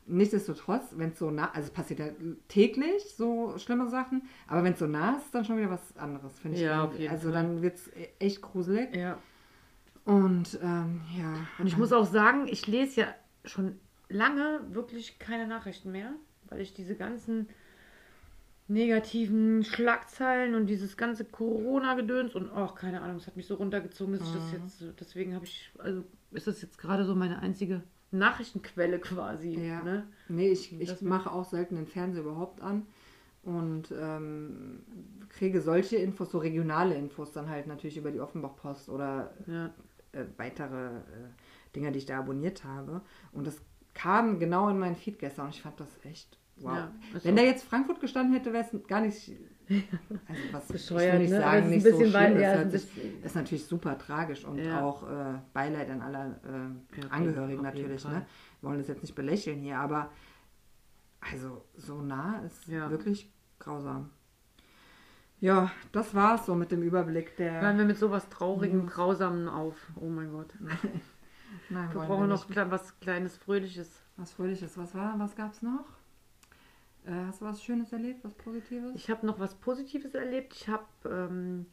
nichtsdestotrotz, 0.08 0.84
wenn 0.96 1.12
es 1.12 1.20
so 1.20 1.32
nah, 1.32 1.52
also 1.52 1.68
es 1.68 1.74
passiert 1.74 2.00
ja 2.00 2.08
täglich 2.48 3.04
so 3.15 3.58
schlimme 3.58 3.89
Sachen, 3.89 4.24
aber 4.48 4.63
wenn 4.63 4.74
es 4.74 4.80
so 4.80 4.88
nah 4.88 5.18
ist, 5.18 5.34
dann 5.34 5.46
schon 5.46 5.58
wieder 5.58 5.70
was 5.72 5.98
anderes, 5.98 6.38
finde 6.39 6.58
ich. 6.58 6.63
Ja, 6.63 6.86
auf 6.86 6.98
jeden 6.98 7.12
also 7.12 7.32
Fall. 7.32 7.34
dann 7.34 7.62
wird 7.62 7.76
es 7.76 7.89
echt 8.20 8.41
gruselig. 8.41 8.96
Ja. 8.96 9.18
Und 10.06 10.60
ähm, 10.62 11.02
ja. 11.18 11.34
Und 11.58 11.65
ich 11.68 11.78
muss 11.78 11.91
auch 11.91 12.06
sagen, 12.06 12.48
ich 12.48 12.68
lese 12.68 13.02
ja 13.02 13.08
schon 13.44 13.80
lange 14.08 14.62
wirklich 14.70 15.18
keine 15.18 15.48
Nachrichten 15.48 15.91
mehr, 15.91 16.12
weil 16.50 16.62
ich 16.62 16.74
diese 16.76 16.96
ganzen 16.96 17.48
negativen 18.68 19.63
Schlagzeilen 19.63 20.56
und 20.56 20.65
dieses 20.68 20.98
ganze 20.98 21.24
Corona-Gedöns 21.26 22.34
und 22.34 22.50
auch 22.50 22.74
keine 22.76 23.02
Ahnung, 23.02 23.18
es 23.18 23.28
hat 23.28 23.36
mich 23.36 23.46
so 23.46 23.56
runtergezogen, 23.56 24.18
dass 24.18 24.28
ich 24.28 24.34
das 24.34 24.52
jetzt, 24.52 24.80
so- 24.80 24.91
deswegen 25.00 25.36
habe 25.36 25.46
ich, 25.46 25.72
also 25.78 26.04
ist 26.36 26.48
das 26.48 26.62
jetzt 26.62 26.78
gerade 26.78 27.06
so 27.06 27.15
meine 27.15 27.39
einzige 27.39 27.82
Nachrichtenquelle 28.12 29.00
quasi. 29.00 29.50
Ja. 29.56 29.82
Ne? 29.84 30.08
Nee, 30.30 30.50
ich, 30.50 30.80
ich 30.80 31.02
mache 31.02 31.32
auch 31.32 31.45
selten 31.45 31.76
den 31.76 31.88
Fernseher 31.88 32.21
überhaupt 32.24 32.62
an 32.62 32.86
und 33.43 33.93
ähm, 33.98 34.80
kriege 35.30 35.62
solche 35.62 35.98
Infos, 35.98 36.32
so 36.32 36.38
regionale 36.39 36.95
Infos 36.95 37.32
dann 37.32 37.50
halt 37.50 37.67
natürlich 37.67 37.98
über 37.98 38.12
die 38.12 38.19
Offenbach-Post 38.19 38.89
oder 38.89 39.34
Ja. 39.48 39.67
äh, 40.12 40.26
weitere 40.38 40.98
äh, 40.98 41.02
Dinger, 41.76 41.91
die 41.91 42.00
ich 42.00 42.06
da 42.06 42.19
abonniert 42.19 42.63
habe. 42.63 43.02
Und 43.32 43.48
das 43.48 43.62
kam 43.93 44.39
genau 44.39 44.69
in 44.69 44.80
meinen 44.80 44.95
Feed 44.95 45.19
gestern 45.19 45.45
und 45.48 45.56
ich 45.56 45.62
fand 45.62 45.80
das 45.80 45.89
echt 46.04 46.38
wow. 46.58 46.76
Ja, 46.76 46.91
Wenn 47.24 47.36
da 47.36 47.43
jetzt 47.43 47.63
Frankfurt 47.63 48.00
gestanden 48.00 48.34
hätte, 48.34 48.52
wäre 48.54 48.65
es 48.65 48.88
gar 48.88 49.02
nicht, 49.02 49.32
also 50.28 50.41
was 50.51 50.67
Bescheuert, 50.67 51.06
ich 51.06 51.12
will 51.13 51.19
nicht 51.21 51.32
ne? 51.32 51.39
Sagen, 51.39 51.63
ein 51.63 51.69
nicht 51.69 51.84
bisschen 51.84 52.06
so 52.08 52.13
weit- 52.13 52.28
schlimm. 52.32 52.41
ja, 52.41 52.51
es 52.54 52.58
hört 52.60 52.73
ist 52.73 52.95
sich, 52.95 53.23
ist 53.23 53.36
natürlich 53.36 53.65
super 53.65 53.97
tragisch 53.97 54.45
und 54.45 54.58
Ja. 54.60 54.82
auch 54.82 55.04
äh, 55.10 55.39
Beileid 55.54 55.89
an 55.89 56.01
aller 56.01 56.25
äh, 56.43 57.01
Ja, 57.01 57.08
Angehörigen 57.10 57.63
natürlich. 57.63 58.06
Ne? 58.06 58.25
Wir 58.62 58.69
wollen 58.69 58.80
das 58.80 58.88
jetzt 58.88 59.01
nicht 59.01 59.15
belächeln 59.15 59.60
hier, 59.62 59.78
aber 59.80 60.12
also 61.19 61.65
so 61.75 62.01
nah 62.01 62.39
ist 62.45 62.67
Ja. 62.67 62.89
wirklich 62.91 63.32
grausam. 63.60 64.10
Ja, 65.39 65.71
das 65.91 66.15
war's 66.15 66.45
so 66.45 66.56
mit 66.56 66.71
dem 66.71 66.82
Überblick 66.82 67.36
der. 67.38 67.62
Hören 67.62 67.78
wir 67.78 67.86
mit 67.86 67.97
sowas 67.97 68.30
Traurigem, 68.30 68.88
Grausamen 68.88 69.49
auf. 69.49 69.75
Oh 69.99 70.08
mein 70.08 70.32
Gott. 70.32 70.54
Nein, 71.69 71.89
Wir 71.93 72.01
brauchen 72.01 72.21
wir 72.23 72.28
noch 72.28 72.45
was 72.71 72.99
Kleines, 72.99 73.38
Fröhliches. 73.38 74.01
Was 74.17 74.32
Fröhliches. 74.32 74.78
Was 74.78 74.95
war? 74.95 75.17
Was 75.19 75.36
gab's 75.36 75.62
noch? 75.62 75.86
Äh, 77.06 77.26
hast 77.28 77.41
du 77.41 77.46
was 77.46 77.63
Schönes 77.63 77.91
erlebt? 77.94 78.24
Was 78.24 78.34
Positives? 78.34 78.96
Ich 78.96 79.10
habe 79.10 79.26
noch 79.26 79.39
was 79.39 79.56
Positives 79.56 80.15
erlebt. 80.15 80.54
Ich 80.56 80.68
habe 80.68 80.86
ähm, 81.06 81.68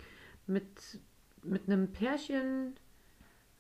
mit, 0.46 1.00
mit 1.42 1.66
einem 1.66 1.92
Pärchen, 1.92 2.74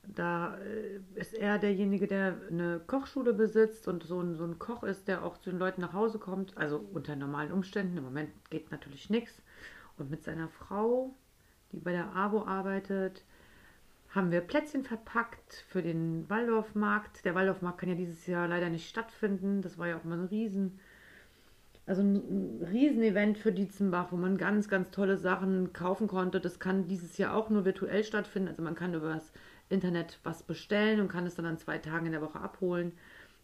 da 0.02 0.58
äh, 0.58 1.00
ist 1.14 1.34
er 1.34 1.58
derjenige, 1.58 2.06
der 2.06 2.36
eine 2.50 2.80
Kochschule 2.86 3.32
besitzt 3.32 3.88
und 3.88 4.02
so 4.02 4.20
ein, 4.20 4.36
so 4.36 4.44
ein 4.44 4.58
Koch 4.58 4.82
ist, 4.82 5.08
der 5.08 5.24
auch 5.24 5.38
zu 5.38 5.50
den 5.50 5.58
Leuten 5.58 5.80
nach 5.80 5.94
Hause 5.94 6.18
kommt. 6.18 6.56
Also 6.58 6.84
unter 6.92 7.16
normalen 7.16 7.52
Umständen. 7.52 7.96
Im 7.96 8.04
Moment 8.04 8.30
geht 8.50 8.70
natürlich 8.70 9.08
nichts. 9.08 9.40
Und 9.96 10.10
mit 10.10 10.24
seiner 10.24 10.48
Frau, 10.48 11.14
die 11.72 11.80
bei 11.80 11.92
der 11.92 12.14
AWO 12.14 12.44
arbeitet, 12.44 13.24
haben 14.10 14.30
wir 14.30 14.42
Plätzchen 14.42 14.84
verpackt 14.84 15.64
für 15.68 15.82
den 15.82 16.28
Waldorfmarkt. 16.28 17.24
Der 17.24 17.34
Waldorfmarkt 17.34 17.78
kann 17.78 17.88
ja 17.88 17.94
dieses 17.94 18.26
Jahr 18.26 18.46
leider 18.46 18.68
nicht 18.68 18.90
stattfinden. 18.90 19.62
Das 19.62 19.78
war 19.78 19.88
ja 19.88 19.96
auch 19.96 20.04
mal 20.04 20.18
ein 20.18 20.26
riesen 20.26 20.78
Also 21.86 22.02
ein, 22.02 22.64
Riesenevent 22.70 23.38
für 23.38 23.52
Dietzenbach, 23.52 24.12
wo 24.12 24.16
man 24.16 24.38
ganz, 24.38 24.68
ganz 24.68 24.90
tolle 24.90 25.16
Sachen 25.16 25.72
kaufen 25.72 26.06
konnte. 26.06 26.40
Das 26.40 26.60
kann 26.60 26.86
dieses 26.86 27.18
Jahr 27.18 27.34
auch 27.34 27.50
nur 27.50 27.64
virtuell 27.64 28.04
stattfinden. 28.04 28.48
Also 28.48 28.62
man 28.62 28.74
kann 28.74 28.94
über 28.94 29.14
das 29.14 29.32
Internet 29.68 30.20
was 30.22 30.42
bestellen 30.42 31.00
und 31.00 31.08
kann 31.08 31.26
es 31.26 31.34
dann 31.34 31.46
an 31.46 31.58
zwei 31.58 31.78
Tagen 31.78 32.06
in 32.06 32.12
der 32.12 32.22
Woche 32.22 32.40
abholen. 32.40 32.92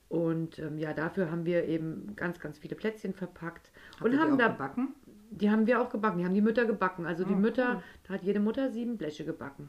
Und 0.09 0.59
ähm, 0.59 0.79
ja, 0.79 0.95
dafür 0.95 1.31
haben 1.31 1.45
wir 1.45 1.65
eben 1.65 2.15
ganz, 2.17 2.39
ganz 2.41 2.59
viele 2.59 2.77
Plätzchen 2.77 3.13
verpackt. 3.13 3.71
Habt 3.95 4.03
und 4.03 4.19
haben 4.19 4.39
da 4.39 4.49
gebacken? 4.49 4.95
Die 5.31 5.51
haben 5.51 5.67
wir 5.67 5.83
auch 5.83 5.91
gebacken. 5.91 6.19
Die 6.19 6.25
haben 6.25 6.33
die 6.35 6.41
Mütter 6.41 6.65
gebacken. 6.65 7.05
Also 7.05 7.25
die 7.25 7.35
Oh, 7.35 7.37
Mütter, 7.37 7.75
cool. 7.75 7.83
da 8.07 8.15
hat 8.15 8.23
jede 8.23 8.41
Mutter 8.41 8.71
sieben 8.71 8.97
Bleche 8.97 9.25
gebacken. 9.27 9.69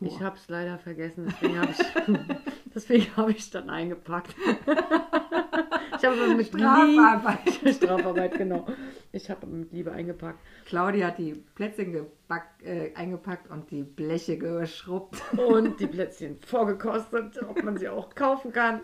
Ich 0.00 0.18
Boah. 0.18 0.26
habe 0.26 0.36
es 0.36 0.48
leider 0.48 0.78
vergessen, 0.78 1.26
deswegen 1.26 1.58
habe 1.58 1.72
ich, 1.72 3.16
habe 3.16 3.32
ich 3.32 3.50
dann 3.50 3.68
eingepackt. 3.70 4.36
ich 6.00 6.06
habe 6.06 6.34
mit 6.34 6.46
Strafarbeit. 6.48 7.44
Liebe, 7.62 7.72
Strafarbeit, 7.74 8.38
genau. 8.38 8.66
Ich 9.12 9.28
habe 9.30 9.46
mit 9.46 9.72
Liebe 9.72 9.92
eingepackt. 9.92 10.38
Claudia 10.66 11.08
hat 11.08 11.18
die 11.18 11.34
Plätzchen 11.54 11.92
geback, 11.92 12.44
äh, 12.62 12.94
eingepackt 12.94 13.50
und 13.50 13.70
die 13.70 13.82
Bleche 13.82 14.38
geschrubbt. 14.38 15.20
Und 15.36 15.78
die 15.80 15.86
Plätzchen 15.88 16.38
vorgekostet, 16.46 17.40
ob 17.42 17.62
man 17.62 17.76
sie 17.76 17.88
auch 17.88 18.14
kaufen 18.14 18.52
kann. 18.52 18.80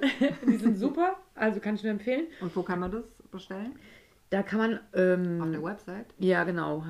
Die 0.47 0.57
sind 0.57 0.77
super, 0.79 1.17
also 1.35 1.61
kann 1.61 1.77
ich 1.77 1.83
nur 1.83 1.93
empfehlen. 1.93 2.27
Und 2.41 2.55
wo 2.57 2.63
kann 2.63 2.81
man 2.81 2.91
das 2.91 3.05
bestellen? 3.31 3.79
Da 4.31 4.43
kann 4.43 4.59
man, 4.59 4.81
ähm, 4.95 5.41
Auf 5.41 5.51
der 5.51 5.63
Website? 5.63 6.07
ja 6.19 6.43
genau, 6.45 6.85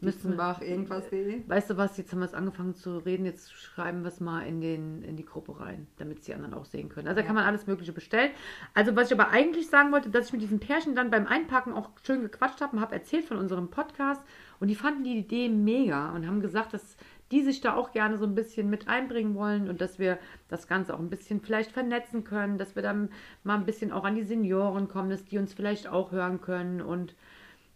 www.waldorfschule. 0.00 0.06
Müstenbach, 0.06 0.60
irgendwas.de. 0.60 1.42
Weißt 1.48 1.70
du 1.70 1.76
was, 1.76 1.96
jetzt 1.96 2.12
haben 2.12 2.20
wir 2.20 2.24
es 2.26 2.34
angefangen 2.34 2.74
zu 2.74 2.98
reden, 2.98 3.24
jetzt 3.24 3.52
schreiben 3.52 4.02
wir 4.02 4.08
es 4.08 4.20
mal 4.20 4.42
in, 4.46 4.60
den, 4.60 5.02
in 5.02 5.16
die 5.16 5.24
Gruppe 5.24 5.58
rein, 5.60 5.86
damit 5.98 6.18
es 6.18 6.24
die 6.24 6.34
anderen 6.34 6.54
auch 6.54 6.64
sehen 6.64 6.88
können. 6.88 7.08
Also 7.08 7.16
da 7.16 7.22
Ja. 7.22 7.26
kann 7.26 7.36
man 7.36 7.44
alles 7.44 7.66
Mögliche 7.66 7.92
bestellen. 7.92 8.30
Also 8.74 8.96
was 8.96 9.10
ich 9.10 9.18
aber 9.18 9.30
eigentlich 9.30 9.68
sagen 9.68 9.92
wollte, 9.92 10.10
dass 10.10 10.26
ich 10.26 10.32
mit 10.32 10.42
diesen 10.42 10.60
Pärchen 10.60 10.94
dann 10.94 11.10
beim 11.10 11.26
Einpacken 11.26 11.72
auch 11.72 11.90
schön 12.04 12.22
gequatscht 12.22 12.60
habe 12.60 12.76
und 12.76 12.82
habe 12.82 12.94
erzählt 12.94 13.24
von 13.24 13.36
unserem 13.36 13.68
Podcast 13.68 14.22
und 14.58 14.68
die 14.68 14.74
fanden 14.74 15.04
die 15.04 15.18
Idee 15.18 15.48
mega 15.48 16.10
und 16.12 16.26
haben 16.26 16.40
gesagt, 16.40 16.74
dass 16.74 16.96
die 17.30 17.42
sich 17.42 17.60
da 17.60 17.74
auch 17.74 17.92
gerne 17.92 18.18
so 18.18 18.24
ein 18.24 18.34
bisschen 18.34 18.68
mit 18.68 18.88
einbringen 18.88 19.36
wollen 19.36 19.68
und 19.68 19.80
dass 19.80 20.00
wir 20.00 20.18
das 20.48 20.66
Ganze 20.66 20.94
auch 20.94 20.98
ein 20.98 21.10
bisschen 21.10 21.40
vielleicht 21.40 21.70
vernetzen 21.70 22.24
können, 22.24 22.58
dass 22.58 22.74
wir 22.74 22.82
dann 22.82 23.08
mal 23.44 23.54
ein 23.54 23.66
bisschen 23.66 23.92
auch 23.92 24.02
an 24.04 24.16
die 24.16 24.24
Senioren 24.24 24.88
kommen, 24.88 25.10
dass 25.10 25.24
die 25.24 25.38
uns 25.38 25.54
vielleicht 25.54 25.86
auch 25.86 26.10
hören 26.10 26.40
können 26.40 26.80
und 26.82 27.14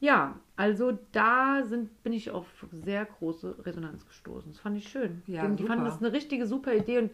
ja, 0.05 0.39
also 0.57 0.99
da 1.13 1.63
sind, 1.65 2.03
bin 2.03 2.13
ich 2.13 2.31
auf 2.31 2.47
sehr 2.71 3.07
große 3.07 3.65
Resonanz 3.65 4.07
gestoßen. 4.07 4.53
Das 4.53 4.61
fand 4.61 4.77
ich 4.77 4.89
schön. 4.89 5.23
Ja, 5.27 5.47
die, 5.49 5.57
die 5.57 5.65
fanden 5.65 5.85
das 5.85 5.99
eine 5.99 6.13
richtige 6.13 6.47
super 6.47 6.75
Idee 6.75 6.99
und 6.99 7.11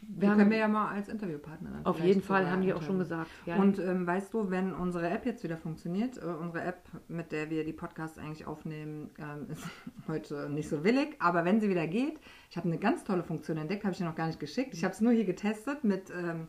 Wir 0.00 0.22
wir 0.22 0.28
können 0.28 0.40
haben 0.40 0.50
wir 0.50 0.58
ja 0.58 0.68
mal 0.68 0.88
als 0.88 1.08
Interviewpartner 1.08 1.80
auf 1.84 2.00
jeden 2.00 2.22
Fall 2.22 2.50
haben 2.50 2.62
die 2.62 2.74
auch 2.74 2.82
schon 2.82 2.98
gesagt. 2.98 3.30
Ja, 3.46 3.56
Und 3.56 3.78
ähm, 3.78 4.06
weißt 4.06 4.34
du, 4.34 4.50
wenn 4.50 4.72
unsere 4.74 5.08
App 5.08 5.24
jetzt 5.24 5.42
wieder 5.44 5.56
funktioniert, 5.56 6.18
äh, 6.18 6.26
unsere 6.26 6.64
App, 6.64 6.82
mit 7.08 7.30
der 7.30 7.48
wir 7.48 7.64
die 7.64 7.72
Podcasts 7.72 8.18
eigentlich 8.18 8.44
aufnehmen, 8.46 9.10
ähm, 9.18 9.46
ist 9.50 9.64
heute 10.08 10.50
nicht 10.50 10.68
so 10.68 10.82
willig, 10.82 11.16
aber 11.20 11.44
wenn 11.44 11.60
sie 11.60 11.68
wieder 11.68 11.86
geht, 11.86 12.18
ich 12.50 12.56
habe 12.56 12.68
eine 12.68 12.78
ganz 12.78 13.04
tolle 13.04 13.22
Funktion 13.22 13.56
entdeckt, 13.56 13.84
habe 13.84 13.92
ich 13.92 13.98
dir 13.98 14.04
noch 14.04 14.16
gar 14.16 14.26
nicht 14.26 14.40
geschickt. 14.40 14.74
Ich 14.74 14.82
habe 14.84 14.92
es 14.92 15.00
nur 15.00 15.12
hier 15.12 15.24
getestet 15.24 15.84
mit, 15.84 16.10
ähm, 16.10 16.48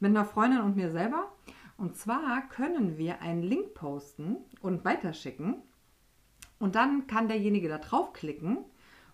mit 0.00 0.10
einer 0.10 0.24
Freundin 0.26 0.60
und 0.60 0.76
mir 0.76 0.90
selber. 0.90 1.32
Und 1.76 1.96
zwar 1.96 2.48
können 2.48 2.98
wir 2.98 3.20
einen 3.20 3.42
Link 3.42 3.74
posten 3.74 4.36
und 4.60 4.84
weiterschicken. 4.84 5.56
Und 6.58 6.76
dann 6.76 7.06
kann 7.06 7.28
derjenige 7.28 7.68
da 7.68 7.78
draufklicken 7.78 8.58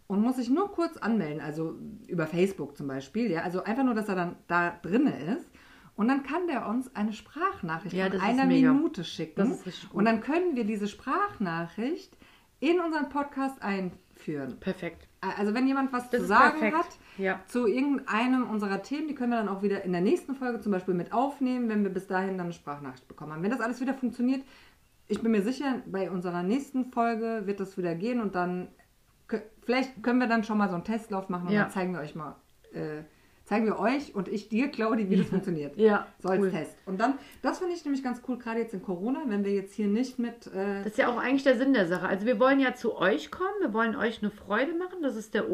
und 0.07 0.21
muss 0.21 0.37
sich 0.37 0.51
nur 0.51 0.71
kurz 0.73 0.97
anmelden, 0.99 1.41
also 1.41 1.77
über 2.07 2.27
Facebook 2.27 2.77
zum 2.77 2.87
Beispiel. 2.87 3.31
Ja? 3.31 3.43
Also 3.43 3.65
einfach 3.65 3.85
nur, 3.85 3.95
dass 3.95 4.09
er 4.09 4.15
dann 4.17 4.37
da 4.47 4.79
drinne 4.83 5.19
ist. 5.37 5.49
Und 5.97 6.09
dann 6.09 6.23
kann 6.23 6.47
der 6.47 6.67
uns 6.67 6.95
eine 6.95 7.13
Sprachnachricht 7.13 7.95
Ja, 7.95 8.07
ist 8.07 8.21
einer. 8.23 8.47
Minute 8.47 9.05
schicken. 9.05 9.59
Und 9.93 10.05
dann 10.05 10.21
können 10.21 10.57
wir 10.57 10.65
diese 10.65 10.89
Sprachnachricht 10.89 12.17
in 12.61 12.81
unseren 12.81 13.09
Podcast 13.09 13.61
einführen. 13.63 14.59
perfekt. 14.61 15.09
Also 15.21 15.55
wenn 15.55 15.67
jemand 15.67 15.93
was 15.93 16.09
Das 16.11 16.21
zu 16.23 16.27
sagen 16.27 16.61
perfekt. 16.61 16.79
hat 16.79 16.99
Ja. 17.19 17.41
zu 17.47 17.67
irgendeinem 17.67 18.49
unserer 18.49 18.83
Themen, 18.83 19.09
die 19.09 19.15
können 19.15 19.31
wir 19.33 19.39
dann 19.39 19.49
auch 19.49 19.63
wieder 19.63 19.83
in 19.85 19.93
der 19.93 20.01
nächsten 20.01 20.35
Folge 20.35 20.61
zum 20.61 20.73
Beispiel 20.73 20.95
mit 20.95 21.13
aufnehmen, 21.13 21.69
wenn 21.69 21.83
wir 21.83 21.91
bis 21.91 22.07
dahin 22.07 22.37
dann 22.39 22.47
eine 22.47 22.53
Sprachnachricht 22.53 23.07
bekommen 23.09 23.33
haben. 23.33 23.43
Wenn 23.43 23.51
das 23.51 23.61
alles 23.61 23.81
wieder 23.81 23.95
funktioniert, 23.95 24.43
ich 25.09 25.21
bin 25.21 25.33
mir 25.33 25.43
sicher, 25.43 25.83
bei 25.87 26.11
unserer 26.11 26.43
nächsten 26.43 26.87
Folge 26.93 27.43
wird 27.47 27.61
das 27.61 27.77
wieder 27.77 27.95
gehen 27.95 28.21
und 28.21 28.35
dann 28.35 28.69
vielleicht 29.65 30.03
können 30.03 30.19
wir 30.19 30.27
dann 30.27 30.45
schon 30.45 30.59
mal 30.59 30.69
so 30.69 30.75
einen 30.75 30.85
Testlauf 30.85 31.29
machen 31.29 31.49
und 31.49 31.53
Ja. 31.53 31.63
dann 31.63 31.71
zeigen 31.71 31.93
wir 31.93 32.01
euch 32.01 32.15
mal, 32.15 32.37
äh, 32.73 33.03
zeigen 33.45 33.67
wir 33.67 33.79
euch 33.79 34.15
und 34.15 34.29
ich 34.29 34.49
dir, 34.49 34.69
Claudi, 34.69 35.09
wie 35.11 35.17
das 35.17 35.27
funktioniert. 35.31 35.77
Ja, 35.77 36.07
So 36.21 36.29
als 36.29 36.41
cool. 36.41 36.51
Test. 36.51 36.77
Und 36.87 37.01
dann, 37.01 37.15
das 37.43 37.59
finde 37.59 37.75
ich 37.75 37.85
nämlich 37.85 38.03
ganz 38.03 38.23
cool, 38.29 38.39
gerade 38.39 38.61
jetzt 38.61 38.75
in 38.75 38.83
Corona, 38.83 39.21
wenn 39.27 39.45
wir 39.45 39.53
jetzt 39.53 39.75
hier 39.75 39.87
nicht 39.89 40.19
mit 40.19 40.47
äh, 40.49 40.79
Das 40.83 40.87
ist 40.93 40.99
ja 40.99 41.09
auch 41.09 41.19
eigentlich 41.19 41.43
der 41.45 41.57
Sinn 41.57 41.73
der 41.73 41.87
Sache. 41.87 42.07
Also 42.09 42.27
wir 42.27 42.39
wollen 42.41 42.61
ja 42.61 42.75
zu 42.75 42.97
euch 42.97 43.31
kommen, 43.31 43.51
wir 43.61 43.73
wollen 43.73 43.97
euch 43.97 44.23
eine 44.23 44.31
Freude 44.31 44.73
machen, 44.75 45.03
das 45.03 45.17
ist 45.17 45.35
der 45.35 45.49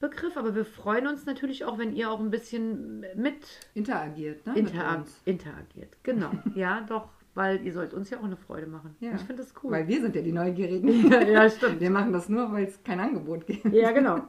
Oberbegriff, 0.00 0.36
aber 0.36 0.54
wir 0.54 0.64
freuen 0.64 1.06
uns 1.06 1.26
natürlich 1.26 1.64
auch, 1.64 1.78
wenn 1.78 1.92
ihr 1.92 2.10
auch 2.10 2.20
ein 2.20 2.30
bisschen 2.30 3.00
mit 3.16 3.36
interagiert, 3.74 4.46
ne? 4.46 4.54
uns. 4.98 5.20
interagiert. 5.24 5.96
Genau, 6.02 6.30
ja, 6.54 6.80
doch, 6.88 7.08
weil 7.34 7.64
ihr 7.64 7.72
sollt 7.72 7.94
uns 7.94 8.10
ja 8.10 8.18
auch 8.18 8.24
eine 8.24 8.36
Freude 8.36 8.66
machen. 8.66 8.96
Ja. 9.00 9.12
Ich 9.14 9.22
finde 9.22 9.42
das 9.42 9.52
cool. 9.62 9.72
Weil 9.72 9.88
wir 9.88 10.00
sind 10.00 10.14
ja 10.14 10.22
die 10.22 10.32
Neugierigen. 10.32 11.10
ja, 11.10 11.22
ja, 11.22 11.50
stimmt. 11.50 11.80
Wir 11.80 11.90
machen 11.90 12.12
das 12.12 12.28
nur, 12.28 12.52
weil 12.52 12.64
es 12.66 12.82
kein 12.84 13.00
Angebot 13.00 13.46
gibt. 13.46 13.64
Ja, 13.72 13.90
genau. 13.92 14.22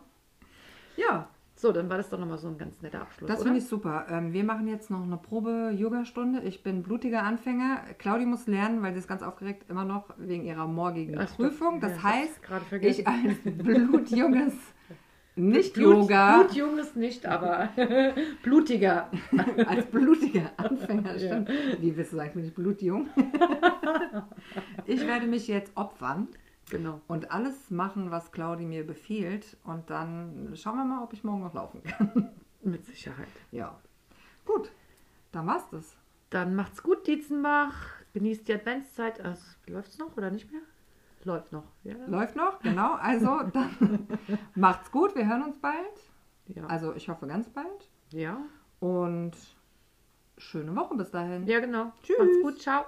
Ja, 0.97 1.29
So, 1.55 1.71
dann 1.71 1.89
war 1.89 1.95
das 1.97 2.09
doch 2.09 2.19
nochmal 2.19 2.37
so 2.39 2.47
ein 2.49 2.57
ganz 2.57 2.81
netter 2.81 3.01
Abschluss. 3.01 3.29
das 3.29 3.43
finde 3.43 3.59
ich 3.59 3.65
super. 3.67 4.05
Ähm, 4.09 4.33
wir 4.33 4.43
machen 4.43 4.67
jetzt 4.67 4.89
noch 4.89 5.01
eine 5.03 5.15
Probe-Yoga-Stunde. 5.15 6.41
Ich 6.43 6.61
bin 6.61 6.83
blutiger 6.83 7.23
Anfänger. 7.23 7.81
Claudi 7.99 8.25
muss 8.25 8.47
lernen, 8.47 8.81
weil 8.81 8.91
sie 8.93 8.99
ist 8.99 9.07
ganz 9.07 9.21
aufgeregt 9.23 9.65
immer 9.69 9.85
noch 9.85 10.09
wegen 10.17 10.43
ihrer 10.45 10.67
morgigen 10.67 11.17
Ach. 11.17 11.33
Prüfung. 11.35 11.79
Das 11.79 11.95
Ja, 11.97 12.03
heißt, 12.03 12.41
ich 12.81 13.07
als 13.07 13.37
blutjunges 13.45 14.55
Blut, 15.39 15.53
Nicht-Yoga, 15.53 16.41
Blutjunges 16.43 16.95
nicht, 16.95 17.25
aber 17.25 17.69
blutiger. 18.43 19.09
als 19.67 19.85
blutiger 19.85 20.51
Anfänger, 20.57 21.17
stimmt. 21.17 21.49
Wie 21.79 21.95
willst 21.95 22.11
du 22.11 22.17
sagen, 22.17 22.27
ich 22.29 22.33
bin 22.33 22.43
nicht 22.43 22.55
blutjung? 22.55 23.07
ich 24.85 25.05
werde 25.07 25.27
mich 25.27 25.47
jetzt 25.47 25.71
opfern 25.75 26.27
Genau. 26.69 27.01
und 27.07 27.31
alles 27.31 27.71
machen, 27.71 28.11
was 28.11 28.31
Claudi 28.31 28.65
mir 28.65 28.85
befiehlt. 28.85 29.57
Und 29.63 29.89
dann 29.89 30.51
schauen 30.55 30.77
wir 30.77 30.85
mal, 30.85 31.03
ob 31.03 31.13
ich 31.13 31.23
morgen 31.23 31.41
noch 31.41 31.53
laufen 31.53 31.81
kann. 31.83 32.29
Mit 32.61 32.85
Sicherheit. 32.85 33.27
Ja. 33.51 33.79
Gut, 34.45 34.69
dann 35.31 35.47
war's 35.47 35.67
das. 35.71 35.95
Dann 36.29 36.55
macht's 36.55 36.83
gut, 36.83 37.07
Dietzenbach. 37.07 37.73
Genießt 38.13 38.47
die 38.47 38.53
Adventszeit. 38.53 39.19
Also, 39.21 39.41
läuft's 39.67 39.97
noch 39.97 40.15
oder 40.17 40.29
nicht 40.29 40.51
mehr? 40.51 40.61
Läuft 41.23 41.51
noch. 41.51 41.63
Ja. 41.83 41.95
Läuft 42.07 42.35
noch, 42.35 42.59
genau. 42.59 42.93
Also 42.93 43.41
dann 43.53 44.07
macht's 44.55 44.91
gut, 44.91 45.15
wir 45.15 45.27
hören 45.27 45.43
uns 45.43 45.57
bald. 45.59 45.75
Ja. 46.47 46.65
Also 46.67 46.93
ich 46.95 47.09
hoffe 47.09 47.27
ganz 47.27 47.49
bald. 47.49 47.89
ja. 48.11 48.37
Und 48.79 49.33
schöne 50.37 50.73
Woche 50.75 50.95
bis 50.95 51.11
dahin. 51.11 51.45
ja, 51.45 51.59
genau. 51.59 51.91
Tschüss. 52.01 52.17
Macht's 52.17 52.41
gut. 52.41 52.61
Ciao. 52.61 52.85